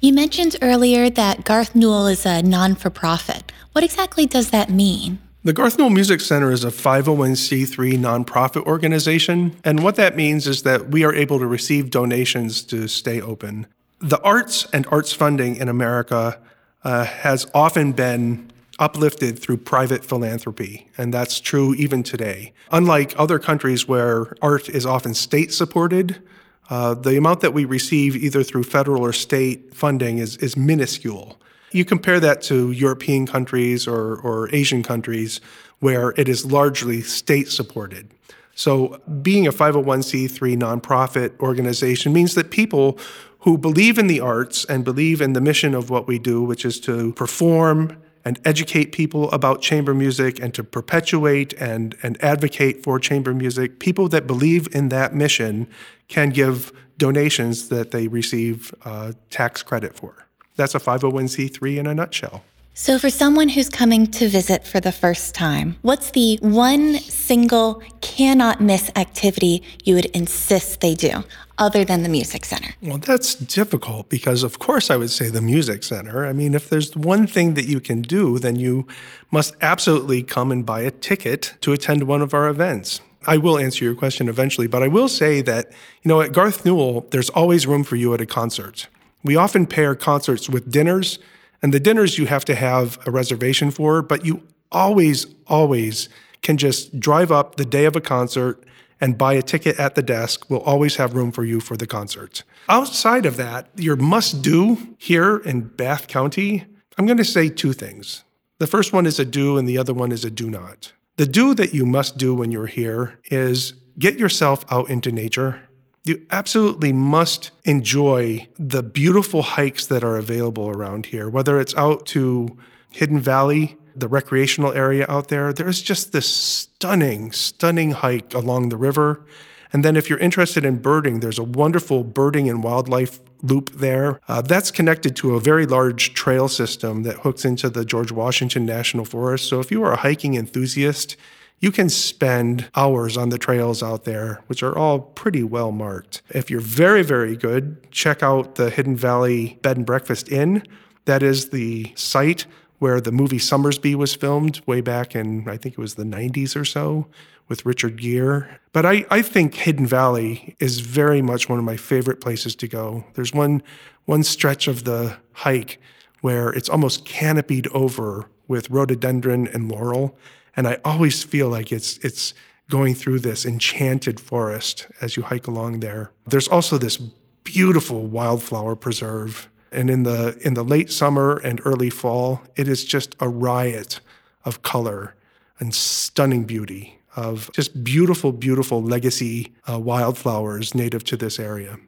You 0.00 0.12
mentioned 0.12 0.56
earlier 0.62 1.10
that 1.10 1.44
Garth 1.44 1.74
Newell 1.74 2.06
is 2.06 2.24
a 2.24 2.42
non 2.42 2.76
for 2.76 2.90
profit. 2.90 3.50
What 3.72 3.82
exactly 3.82 4.26
does 4.26 4.50
that 4.50 4.70
mean? 4.70 5.18
The 5.42 5.52
Garth 5.52 5.78
Newell 5.78 5.90
Music 5.90 6.20
Center 6.20 6.52
is 6.52 6.64
a 6.64 6.70
501c3 6.70 7.98
nonprofit 7.98 8.64
organization, 8.64 9.56
and 9.64 9.82
what 9.82 9.96
that 9.96 10.16
means 10.16 10.46
is 10.46 10.62
that 10.64 10.90
we 10.90 11.04
are 11.04 11.14
able 11.14 11.38
to 11.38 11.46
receive 11.46 11.90
donations 11.90 12.62
to 12.64 12.86
stay 12.88 13.20
open. 13.20 13.66
The 14.00 14.20
arts 14.20 14.66
and 14.72 14.86
arts 14.90 15.12
funding 15.12 15.56
in 15.56 15.68
America 15.68 16.38
uh, 16.84 17.04
has 17.04 17.46
often 17.54 17.92
been 17.92 18.50
uplifted 18.78 19.38
through 19.38 19.56
private 19.56 20.04
philanthropy, 20.04 20.88
and 20.98 21.12
that's 21.14 21.40
true 21.40 21.74
even 21.74 22.02
today. 22.02 22.52
Unlike 22.70 23.14
other 23.18 23.38
countries 23.38 23.88
where 23.88 24.34
art 24.42 24.68
is 24.68 24.84
often 24.84 25.14
state 25.14 25.52
supported, 25.52 26.22
uh, 26.68 26.94
the 26.94 27.16
amount 27.16 27.40
that 27.40 27.54
we 27.54 27.64
receive 27.64 28.16
either 28.16 28.42
through 28.42 28.64
federal 28.64 29.02
or 29.02 29.12
state 29.12 29.74
funding 29.74 30.18
is, 30.18 30.36
is 30.38 30.56
minuscule. 30.56 31.40
You 31.72 31.84
compare 31.84 32.20
that 32.20 32.42
to 32.42 32.72
European 32.72 33.26
countries 33.26 33.86
or, 33.86 34.16
or 34.16 34.54
Asian 34.54 34.82
countries 34.82 35.40
where 35.78 36.10
it 36.16 36.28
is 36.28 36.44
largely 36.44 37.02
state 37.02 37.48
supported. 37.48 38.10
So, 38.54 39.00
being 39.20 39.46
a 39.46 39.52
501c3 39.52 40.56
nonprofit 40.56 41.38
organization 41.40 42.14
means 42.14 42.34
that 42.36 42.50
people 42.50 42.98
who 43.46 43.56
believe 43.56 43.96
in 43.96 44.08
the 44.08 44.18
arts 44.18 44.64
and 44.64 44.84
believe 44.84 45.20
in 45.20 45.32
the 45.32 45.40
mission 45.40 45.72
of 45.72 45.88
what 45.88 46.08
we 46.08 46.18
do, 46.18 46.42
which 46.42 46.64
is 46.64 46.80
to 46.80 47.12
perform 47.12 47.96
and 48.24 48.40
educate 48.44 48.90
people 48.90 49.30
about 49.30 49.62
chamber 49.62 49.94
music 49.94 50.40
and 50.40 50.52
to 50.52 50.64
perpetuate 50.64 51.52
and, 51.52 51.96
and 52.02 52.20
advocate 52.24 52.82
for 52.82 52.98
chamber 52.98 53.32
music, 53.32 53.78
people 53.78 54.08
that 54.08 54.26
believe 54.26 54.66
in 54.74 54.88
that 54.88 55.14
mission 55.14 55.68
can 56.08 56.30
give 56.30 56.72
donations 56.98 57.68
that 57.68 57.92
they 57.92 58.08
receive 58.08 58.74
uh, 58.84 59.12
tax 59.30 59.62
credit 59.62 59.94
for. 59.94 60.26
That's 60.56 60.74
a 60.74 60.80
501c3 60.80 61.78
in 61.78 61.86
a 61.86 61.94
nutshell. 61.94 62.42
So, 62.78 62.98
for 62.98 63.08
someone 63.08 63.48
who's 63.48 63.70
coming 63.70 64.06
to 64.08 64.28
visit 64.28 64.66
for 64.66 64.80
the 64.80 64.92
first 64.92 65.34
time, 65.34 65.76
what's 65.80 66.10
the 66.10 66.38
one 66.42 66.96
single 66.96 67.82
cannot 68.02 68.60
miss 68.60 68.90
activity 68.96 69.62
you 69.84 69.94
would 69.94 70.04
insist 70.14 70.82
they 70.82 70.94
do 70.94 71.24
other 71.56 71.86
than 71.86 72.02
the 72.02 72.10
music 72.10 72.44
center? 72.44 72.74
Well, 72.82 72.98
that's 72.98 73.34
difficult 73.34 74.10
because, 74.10 74.42
of 74.42 74.58
course, 74.58 74.90
I 74.90 74.98
would 74.98 75.08
say 75.08 75.30
the 75.30 75.40
music 75.40 75.84
center. 75.84 76.26
I 76.26 76.34
mean, 76.34 76.52
if 76.52 76.68
there's 76.68 76.94
one 76.94 77.26
thing 77.26 77.54
that 77.54 77.64
you 77.64 77.80
can 77.80 78.02
do, 78.02 78.38
then 78.38 78.56
you 78.56 78.86
must 79.30 79.56
absolutely 79.62 80.22
come 80.22 80.52
and 80.52 80.66
buy 80.66 80.82
a 80.82 80.90
ticket 80.90 81.54
to 81.62 81.72
attend 81.72 82.02
one 82.02 82.20
of 82.20 82.34
our 82.34 82.46
events. 82.46 83.00
I 83.26 83.38
will 83.38 83.56
answer 83.56 83.86
your 83.86 83.94
question 83.94 84.28
eventually, 84.28 84.66
but 84.66 84.82
I 84.82 84.88
will 84.88 85.08
say 85.08 85.40
that, 85.40 85.72
you 86.02 86.10
know, 86.10 86.20
at 86.20 86.32
Garth 86.32 86.66
Newel, 86.66 87.06
there's 87.10 87.30
always 87.30 87.66
room 87.66 87.84
for 87.84 87.96
you 87.96 88.12
at 88.12 88.20
a 88.20 88.26
concert. 88.26 88.86
We 89.24 89.34
often 89.34 89.64
pair 89.64 89.94
concerts 89.94 90.50
with 90.50 90.70
dinners 90.70 91.18
and 91.62 91.72
the 91.72 91.80
dinners 91.80 92.18
you 92.18 92.26
have 92.26 92.44
to 92.46 92.54
have 92.54 92.98
a 93.06 93.10
reservation 93.10 93.70
for, 93.70 94.02
but 94.02 94.24
you 94.24 94.42
always, 94.70 95.26
always 95.46 96.08
can 96.42 96.56
just 96.56 96.98
drive 97.00 97.32
up 97.32 97.56
the 97.56 97.64
day 97.64 97.84
of 97.84 97.96
a 97.96 98.00
concert 98.00 98.62
and 99.00 99.18
buy 99.18 99.34
a 99.34 99.42
ticket 99.42 99.78
at 99.78 99.94
the 99.94 100.02
desk. 100.02 100.48
We'll 100.48 100.60
always 100.60 100.96
have 100.96 101.14
room 101.14 101.32
for 101.32 101.44
you 101.44 101.60
for 101.60 101.76
the 101.76 101.86
concert. 101.86 102.42
Outside 102.68 103.26
of 103.26 103.36
that, 103.36 103.68
your 103.76 103.96
must 103.96 104.42
do 104.42 104.96
here 104.98 105.38
in 105.38 105.62
Bath 105.62 106.08
County, 106.08 106.64
I'm 106.96 107.06
going 107.06 107.18
to 107.18 107.24
say 107.24 107.48
two 107.48 107.72
things. 107.72 108.24
The 108.58 108.66
first 108.66 108.92
one 108.92 109.04
is 109.04 109.18
a 109.18 109.24
do, 109.24 109.58
and 109.58 109.68
the 109.68 109.76
other 109.76 109.92
one 109.92 110.12
is 110.12 110.24
a 110.24 110.30
do 110.30 110.48
not. 110.48 110.92
The 111.16 111.26
do 111.26 111.54
that 111.54 111.74
you 111.74 111.84
must 111.84 112.16
do 112.16 112.34
when 112.34 112.50
you're 112.50 112.66
here 112.66 113.18
is 113.26 113.74
get 113.98 114.18
yourself 114.18 114.64
out 114.70 114.88
into 114.88 115.12
nature 115.12 115.65
you 116.08 116.24
absolutely 116.30 116.92
must 116.92 117.50
enjoy 117.64 118.46
the 118.58 118.82
beautiful 118.82 119.42
hikes 119.42 119.86
that 119.86 120.04
are 120.04 120.16
available 120.16 120.68
around 120.68 121.06
here, 121.06 121.28
whether 121.28 121.60
it's 121.60 121.74
out 121.76 122.06
to 122.06 122.56
Hidden 122.90 123.20
Valley, 123.20 123.76
the 123.94 124.08
recreational 124.08 124.72
area 124.72 125.06
out 125.08 125.28
there. 125.28 125.52
There's 125.52 125.82
just 125.82 126.12
this 126.12 126.28
stunning, 126.28 127.32
stunning 127.32 127.92
hike 127.92 128.34
along 128.34 128.68
the 128.68 128.76
river. 128.76 129.24
And 129.72 129.84
then, 129.84 129.96
if 129.96 130.08
you're 130.08 130.18
interested 130.20 130.64
in 130.64 130.78
birding, 130.78 131.20
there's 131.20 131.40
a 131.40 131.44
wonderful 131.44 132.04
birding 132.04 132.48
and 132.48 132.62
wildlife 132.62 133.20
loop 133.42 133.70
there. 133.70 134.20
Uh, 134.28 134.40
that's 134.40 134.70
connected 134.70 135.16
to 135.16 135.34
a 135.34 135.40
very 135.40 135.66
large 135.66 136.14
trail 136.14 136.48
system 136.48 137.02
that 137.02 137.16
hooks 137.16 137.44
into 137.44 137.68
the 137.68 137.84
George 137.84 138.12
Washington 138.12 138.64
National 138.64 139.04
Forest. 139.04 139.48
So, 139.48 139.58
if 139.58 139.70
you 139.70 139.82
are 139.82 139.92
a 139.92 139.96
hiking 139.96 140.34
enthusiast, 140.34 141.16
you 141.60 141.72
can 141.72 141.88
spend 141.88 142.68
hours 142.74 143.16
on 143.16 143.30
the 143.30 143.38
trails 143.38 143.82
out 143.82 144.04
there, 144.04 144.42
which 144.46 144.62
are 144.62 144.76
all 144.76 145.00
pretty 145.00 145.42
well 145.42 145.72
marked. 145.72 146.22
If 146.30 146.50
you're 146.50 146.60
very, 146.60 147.02
very 147.02 147.36
good, 147.36 147.90
check 147.90 148.22
out 148.22 148.56
the 148.56 148.70
Hidden 148.70 148.96
Valley 148.96 149.58
Bed 149.62 149.78
and 149.78 149.86
Breakfast 149.86 150.30
Inn. 150.30 150.62
That 151.06 151.22
is 151.22 151.50
the 151.50 151.92
site 151.94 152.46
where 152.78 153.00
the 153.00 153.12
movie 153.12 153.38
Sommersby 153.38 153.94
was 153.94 154.14
filmed 154.14 154.60
way 154.66 154.80
back 154.80 155.14
in, 155.14 155.48
I 155.48 155.56
think 155.56 155.74
it 155.74 155.80
was 155.80 155.94
the 155.94 156.04
90s 156.04 156.54
or 156.60 156.64
so 156.64 157.06
with 157.48 157.64
Richard 157.64 158.00
Gere. 158.00 158.46
But 158.72 158.84
I, 158.84 159.06
I 159.10 159.22
think 159.22 159.54
Hidden 159.54 159.86
Valley 159.86 160.56
is 160.58 160.80
very 160.80 161.22
much 161.22 161.48
one 161.48 161.58
of 161.58 161.64
my 161.64 161.76
favorite 161.76 162.20
places 162.20 162.54
to 162.56 162.68
go. 162.68 163.04
There's 163.14 163.32
one, 163.32 163.62
one 164.04 164.22
stretch 164.22 164.68
of 164.68 164.84
the 164.84 165.16
hike 165.32 165.80
where 166.20 166.50
it's 166.50 166.68
almost 166.68 167.04
canopied 167.04 167.68
over 167.68 168.28
with 168.48 168.68
rhododendron 168.70 169.48
and 169.48 169.70
laurel. 169.70 170.18
And 170.56 170.66
I 170.66 170.78
always 170.84 171.22
feel 171.22 171.48
like 171.48 171.70
it's 171.72 171.98
it's 171.98 172.34
going 172.68 172.94
through 172.94 173.20
this 173.20 173.44
enchanted 173.46 174.18
forest 174.18 174.86
as 175.00 175.16
you 175.16 175.22
hike 175.22 175.46
along 175.46 175.80
there. 175.80 176.10
There's 176.26 176.48
also 176.48 176.78
this 176.78 176.96
beautiful 177.44 178.06
wildflower 178.06 178.74
preserve. 178.76 179.48
And 179.70 179.90
in 179.90 180.02
the 180.04 180.38
in 180.40 180.54
the 180.54 180.64
late 180.64 180.90
summer 180.90 181.36
and 181.36 181.60
early 181.64 181.90
fall, 181.90 182.42
it 182.56 182.68
is 182.68 182.84
just 182.84 183.14
a 183.20 183.28
riot 183.28 184.00
of 184.44 184.62
color 184.62 185.14
and 185.58 185.74
stunning 185.74 186.44
beauty 186.44 187.00
of 187.16 187.50
just 187.52 187.82
beautiful, 187.82 188.30
beautiful 188.30 188.82
legacy 188.82 189.52
uh, 189.70 189.78
wildflowers 189.78 190.74
native 190.74 191.02
to 191.04 191.16
this 191.16 191.40
area. 191.40 191.78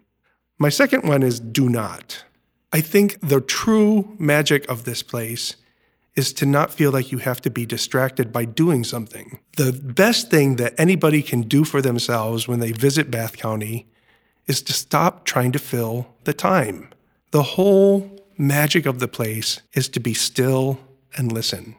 My 0.59 0.71
second 0.71 1.05
one 1.05 1.23
is 1.23 1.39
do 1.39 1.69
not. 1.69 2.25
I 2.73 2.81
think 2.81 3.19
the 3.21 3.41
true 3.41 4.17
magic 4.19 4.69
of 4.69 4.85
this 4.85 5.03
place 5.03 5.57
is 6.19 6.33
to 6.33 6.45
not 6.45 6.73
feel 6.73 6.91
like 6.91 7.13
you 7.13 7.19
have 7.19 7.41
to 7.41 7.49
be 7.49 7.65
distracted 7.65 8.33
by 8.33 8.45
doing 8.45 8.83
something. 8.83 9.39
The 9.57 9.73
best 9.73 10.31
thing 10.31 10.57
that 10.57 10.75
anybody 10.77 11.23
can 11.23 11.43
do 11.43 11.65
for 11.65 11.81
themselves 11.81 12.49
when 12.49 12.59
they 12.59 12.73
visit 12.73 13.09
Bath 13.09 13.37
County 13.37 13.87
is 14.49 14.61
to 14.63 14.73
stop 14.73 15.25
trying 15.25 15.53
to 15.53 15.61
fill 15.61 16.09
the 16.25 16.35
time. 16.35 16.91
The 17.31 17.45
whole 17.55 18.21
magic 18.37 18.85
of 18.85 18.99
the 18.99 19.07
place 19.07 19.63
is 19.75 19.89
to 19.91 20.01
be 20.01 20.13
still 20.13 20.81
and 21.17 21.31
listen. 21.31 21.77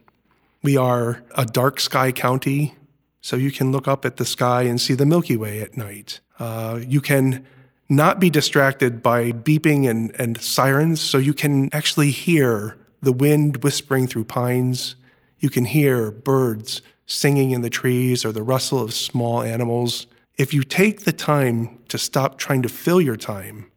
We 0.64 0.78
are 0.78 1.22
a 1.36 1.46
dark 1.46 1.82
sky 1.82 2.14
county, 2.14 2.76
so 3.20 3.36
you 3.36 3.52
can 3.52 3.74
look 3.74 3.90
up 3.90 4.06
at 4.06 4.16
the 4.16 4.26
sky 4.26 4.62
and 4.64 4.80
see 4.80 4.94
the 4.94 5.06
Milky 5.06 5.36
Way 5.36 5.60
at 5.62 5.76
night. 5.76 6.22
Uh, 6.40 6.80
you 6.88 7.02
can 7.02 7.46
not 7.90 8.22
be 8.22 8.30
distracted 8.30 9.04
by 9.04 9.32
beeping 9.34 9.90
and, 9.90 10.16
and 10.18 10.40
sirens, 10.42 11.02
so 11.02 11.18
you 11.18 11.34
can 11.34 11.70
actually 11.74 12.12
hear 12.12 12.78
the 13.02 13.12
wind 13.12 13.64
whispering 13.64 14.08
through 14.08 14.26
pines. 14.26 14.96
You 15.40 15.50
can 15.50 15.66
hear 15.66 16.12
birds 16.12 16.82
singing 17.06 17.52
in 17.52 17.62
the 17.62 17.70
trees 17.70 18.24
or 18.24 18.32
the 18.32 18.44
rustle 18.44 18.80
of 18.80 18.94
small 18.94 19.42
animals. 19.42 20.08
If 20.38 20.54
you 20.54 20.64
take 20.64 21.02
the 21.02 21.12
time 21.12 21.80
to 21.90 21.98
stop 21.98 22.38
trying 22.38 22.62
to 22.62 22.70
fill 22.70 23.02
your 23.02 23.18
time, 23.18 23.72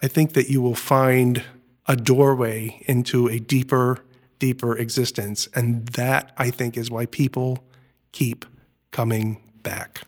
I 0.00 0.08
think 0.08 0.32
that 0.32 0.48
you 0.48 0.60
will 0.60 0.74
find 0.74 1.42
a 1.86 1.96
doorway 1.96 2.82
into 2.86 3.28
a 3.28 3.38
deeper, 3.38 4.04
deeper 4.38 4.76
existence. 4.76 5.48
And 5.54 5.86
that, 5.88 6.32
I 6.38 6.50
think, 6.50 6.76
is 6.76 6.90
why 6.90 7.06
people 7.06 7.64
keep 8.12 8.44
coming 8.90 9.42
back. 9.62 10.02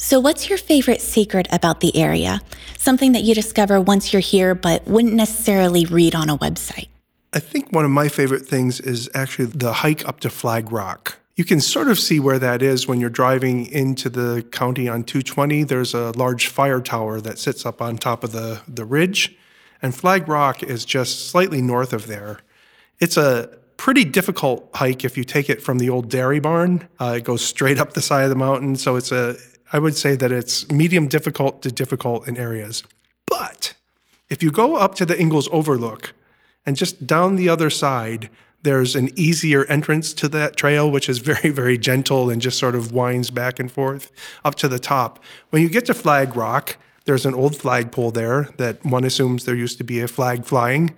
So, 0.00 0.20
what's 0.20 0.48
your 0.48 0.58
favorite 0.58 1.00
secret 1.00 1.48
about 1.50 1.80
the 1.80 1.96
area? 1.96 2.40
Something 2.78 3.12
that 3.12 3.24
you 3.24 3.34
discover 3.34 3.80
once 3.80 4.12
you're 4.12 4.20
here, 4.20 4.54
but 4.54 4.86
wouldn't 4.86 5.14
necessarily 5.14 5.86
read 5.86 6.14
on 6.14 6.30
a 6.30 6.38
website? 6.38 6.88
I 7.32 7.40
think 7.40 7.72
one 7.72 7.84
of 7.84 7.90
my 7.90 8.08
favorite 8.08 8.46
things 8.46 8.80
is 8.80 9.10
actually 9.14 9.46
the 9.46 9.74
hike 9.74 10.06
up 10.08 10.20
to 10.20 10.30
Flag 10.30 10.72
Rock. 10.72 11.18
You 11.36 11.44
can 11.44 11.60
sort 11.60 11.88
of 11.88 11.98
see 11.98 12.18
where 12.18 12.38
that 12.38 12.62
is 12.62 12.88
when 12.88 13.00
you're 13.00 13.10
driving 13.10 13.66
into 13.66 14.08
the 14.08 14.42
county 14.50 14.88
on 14.88 15.04
220. 15.04 15.62
There's 15.64 15.94
a 15.94 16.10
large 16.12 16.48
fire 16.48 16.80
tower 16.80 17.20
that 17.20 17.38
sits 17.38 17.66
up 17.66 17.82
on 17.82 17.96
top 17.96 18.24
of 18.24 18.32
the, 18.32 18.62
the 18.66 18.84
ridge, 18.84 19.36
and 19.82 19.94
Flag 19.94 20.26
Rock 20.26 20.62
is 20.62 20.84
just 20.84 21.28
slightly 21.28 21.62
north 21.62 21.92
of 21.92 22.06
there. 22.06 22.40
It's 22.98 23.16
a 23.16 23.50
pretty 23.76 24.04
difficult 24.04 24.68
hike 24.74 25.04
if 25.04 25.16
you 25.16 25.22
take 25.22 25.48
it 25.48 25.62
from 25.62 25.78
the 25.78 25.90
old 25.90 26.08
dairy 26.08 26.40
barn. 26.40 26.88
Uh, 26.98 27.14
it 27.18 27.24
goes 27.24 27.44
straight 27.44 27.78
up 27.78 27.92
the 27.92 28.00
side 28.00 28.24
of 28.24 28.30
the 28.30 28.36
mountain, 28.36 28.74
so 28.74 28.96
it's 28.96 29.12
a 29.12 29.36
I 29.72 29.78
would 29.78 29.96
say 29.96 30.16
that 30.16 30.32
it's 30.32 30.70
medium 30.70 31.08
difficult 31.08 31.60
to 31.62 31.70
difficult 31.70 32.26
in 32.26 32.38
areas. 32.38 32.82
But 33.26 33.74
if 34.30 34.42
you 34.42 34.50
go 34.50 34.76
up 34.76 34.94
to 34.96 35.06
the 35.06 35.20
Ingalls 35.20 35.48
Overlook, 35.52 36.14
and 36.68 36.76
just 36.76 37.06
down 37.06 37.36
the 37.36 37.48
other 37.48 37.70
side, 37.70 38.28
there's 38.62 38.94
an 38.94 39.08
easier 39.18 39.64
entrance 39.70 40.12
to 40.12 40.28
that 40.28 40.54
trail, 40.54 40.90
which 40.90 41.08
is 41.08 41.16
very, 41.16 41.48
very 41.48 41.78
gentle 41.78 42.28
and 42.28 42.42
just 42.42 42.58
sort 42.58 42.74
of 42.74 42.92
winds 42.92 43.30
back 43.30 43.58
and 43.58 43.72
forth 43.72 44.12
up 44.44 44.54
to 44.56 44.68
the 44.68 44.78
top. 44.78 45.18
When 45.48 45.62
you 45.62 45.70
get 45.70 45.86
to 45.86 45.94
Flag 45.94 46.36
Rock, 46.36 46.76
there's 47.06 47.24
an 47.24 47.32
old 47.32 47.56
flagpole 47.56 48.10
there 48.10 48.50
that 48.58 48.84
one 48.84 49.04
assumes 49.04 49.46
there 49.46 49.54
used 49.54 49.78
to 49.78 49.84
be 49.84 50.02
a 50.02 50.08
flag 50.08 50.44
flying. 50.44 50.94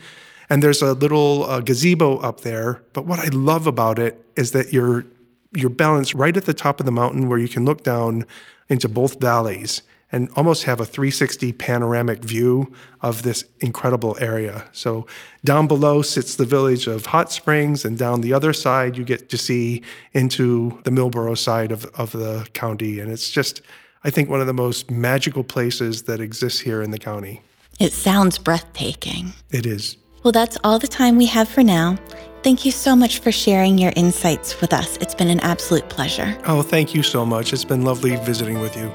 And 0.48 0.60
there's 0.60 0.82
a 0.82 0.94
little 0.94 1.44
uh, 1.44 1.60
gazebo 1.60 2.18
up 2.18 2.40
there. 2.40 2.82
But 2.92 3.06
what 3.06 3.20
I 3.20 3.28
love 3.28 3.68
about 3.68 4.00
it 4.00 4.26
is 4.34 4.50
that 4.50 4.72
you're 4.72 5.06
you're 5.54 5.70
balanced 5.70 6.14
right 6.14 6.36
at 6.36 6.46
the 6.46 6.54
top 6.54 6.80
of 6.80 6.86
the 6.86 6.90
mountain 6.92 7.28
where 7.28 7.38
you 7.38 7.48
can 7.48 7.64
look 7.64 7.84
down 7.84 8.26
into 8.68 8.88
both 8.88 9.20
valleys 9.20 9.82
and 10.12 10.28
almost 10.36 10.64
have 10.64 10.80
a 10.80 10.84
360 10.84 11.52
panoramic 11.52 12.22
view 12.22 12.72
of 13.00 13.22
this 13.22 13.44
incredible 13.60 14.16
area. 14.20 14.64
So 14.72 15.06
down 15.44 15.66
below 15.66 16.02
sits 16.02 16.36
the 16.36 16.44
village 16.44 16.86
of 16.86 17.06
Hot 17.06 17.30
Springs, 17.30 17.84
and 17.84 17.96
down 17.96 18.20
the 18.20 18.32
other 18.32 18.52
side 18.52 18.96
you 18.96 19.04
get 19.04 19.28
to 19.30 19.38
see 19.38 19.82
into 20.12 20.80
the 20.84 20.90
Millboro 20.90 21.36
side 21.36 21.72
of, 21.72 21.84
of 21.94 22.12
the 22.12 22.46
county. 22.52 23.00
And 23.00 23.10
it's 23.10 23.30
just, 23.30 23.62
I 24.04 24.10
think, 24.10 24.28
one 24.28 24.40
of 24.40 24.46
the 24.46 24.52
most 24.52 24.90
magical 24.90 25.44
places 25.44 26.02
that 26.02 26.20
exists 26.20 26.60
here 26.60 26.82
in 26.82 26.90
the 26.90 26.98
county. 26.98 27.42
It 27.78 27.92
sounds 27.92 28.38
breathtaking. 28.38 29.32
It 29.50 29.64
is. 29.64 29.96
Well, 30.22 30.32
that's 30.32 30.58
all 30.64 30.78
the 30.78 30.88
time 30.88 31.16
we 31.16 31.26
have 31.26 31.48
for 31.48 31.62
now. 31.62 31.96
Thank 32.42 32.64
you 32.64 32.72
so 32.72 32.96
much 32.96 33.18
for 33.18 33.32
sharing 33.32 33.78
your 33.78 33.92
insights 33.96 34.60
with 34.60 34.72
us. 34.72 34.96
It's 34.98 35.14
been 35.14 35.28
an 35.28 35.40
absolute 35.40 35.88
pleasure. 35.88 36.38
Oh, 36.46 36.62
thank 36.62 36.94
you 36.94 37.02
so 37.02 37.24
much. 37.24 37.52
It's 37.52 37.64
been 37.64 37.82
lovely 37.82 38.16
visiting 38.16 38.60
with 38.60 38.76
you. 38.76 38.90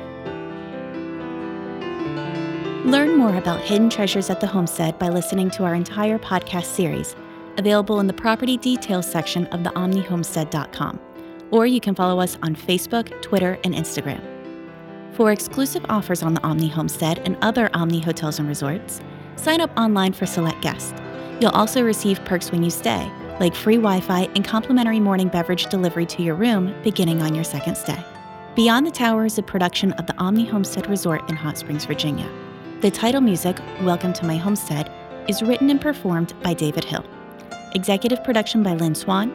Learn 2.86 3.18
more 3.18 3.36
about 3.36 3.62
hidden 3.62 3.90
treasures 3.90 4.30
at 4.30 4.40
the 4.40 4.46
homestead 4.46 5.00
by 5.00 5.10
listening 5.10 5.50
to 5.52 5.64
our 5.64 5.74
entire 5.74 6.20
podcast 6.20 6.66
series, 6.66 7.16
available 7.58 8.00
in 8.00 8.06
the 8.06 8.14
property 8.14 8.58
details 8.58 9.10
section 9.10 9.48
of 9.48 9.62
theomnihomestead.com. 9.62 11.00
Or 11.50 11.66
you 11.66 11.82
can 11.82 11.96
follow 11.96 12.22
us 12.22 12.38
on 12.44 12.56
Facebook, 12.56 13.24
Twitter, 13.24 13.58
and 13.64 13.74
Instagram. 13.74 14.22
For 15.16 15.32
exclusive 15.32 15.84
offers 15.90 16.22
on 16.22 16.36
the 16.36 16.44
Omni 16.44 16.68
Homestead 16.68 17.24
and 17.26 17.38
other 17.42 17.72
Omni 17.74 18.02
hotels 18.02 18.38
and 18.38 18.48
resorts, 18.48 19.02
sign 19.36 19.62
up 19.62 19.76
online 19.76 20.14
for 20.14 20.28
select 20.28 20.62
guests. 20.62 20.94
You'll 21.40 21.50
also 21.52 21.82
receive 21.82 22.24
perks 22.24 22.52
when 22.52 22.62
you 22.62 22.70
stay, 22.70 23.12
like 23.40 23.56
free 23.56 23.78
Wi 23.78 24.00
Fi 24.00 24.30
and 24.36 24.46
complimentary 24.46 25.00
morning 25.00 25.30
beverage 25.30 25.66
delivery 25.68 26.06
to 26.06 26.22
your 26.22 26.36
room 26.36 26.72
beginning 26.84 27.24
on 27.24 27.34
your 27.34 27.46
second 27.46 27.78
stay. 27.78 27.98
Beyond 28.56 28.86
the 28.86 28.92
Tower 28.92 29.26
is 29.26 29.40
a 29.40 29.44
production 29.44 29.92
of 29.94 30.06
the 30.06 30.16
Omni 30.20 30.46
Homestead 30.46 30.88
Resort 30.88 31.28
in 31.32 31.36
Hot 31.36 31.58
Springs, 31.58 31.86
Virginia. 31.86 32.30
The 32.82 32.92
title 32.92 33.22
music, 33.22 33.58
Welcome 33.84 34.12
to 34.14 34.26
My 34.26 34.36
Homestead, 34.36 34.92
is 35.30 35.42
written 35.42 35.70
and 35.70 35.80
performed 35.80 36.34
by 36.44 36.54
David 36.54 36.84
Hill. 36.84 37.06
Executive 37.74 38.22
production 38.22 38.64
by 38.64 38.74
Lynn 38.74 38.94
Swan, 38.94 39.32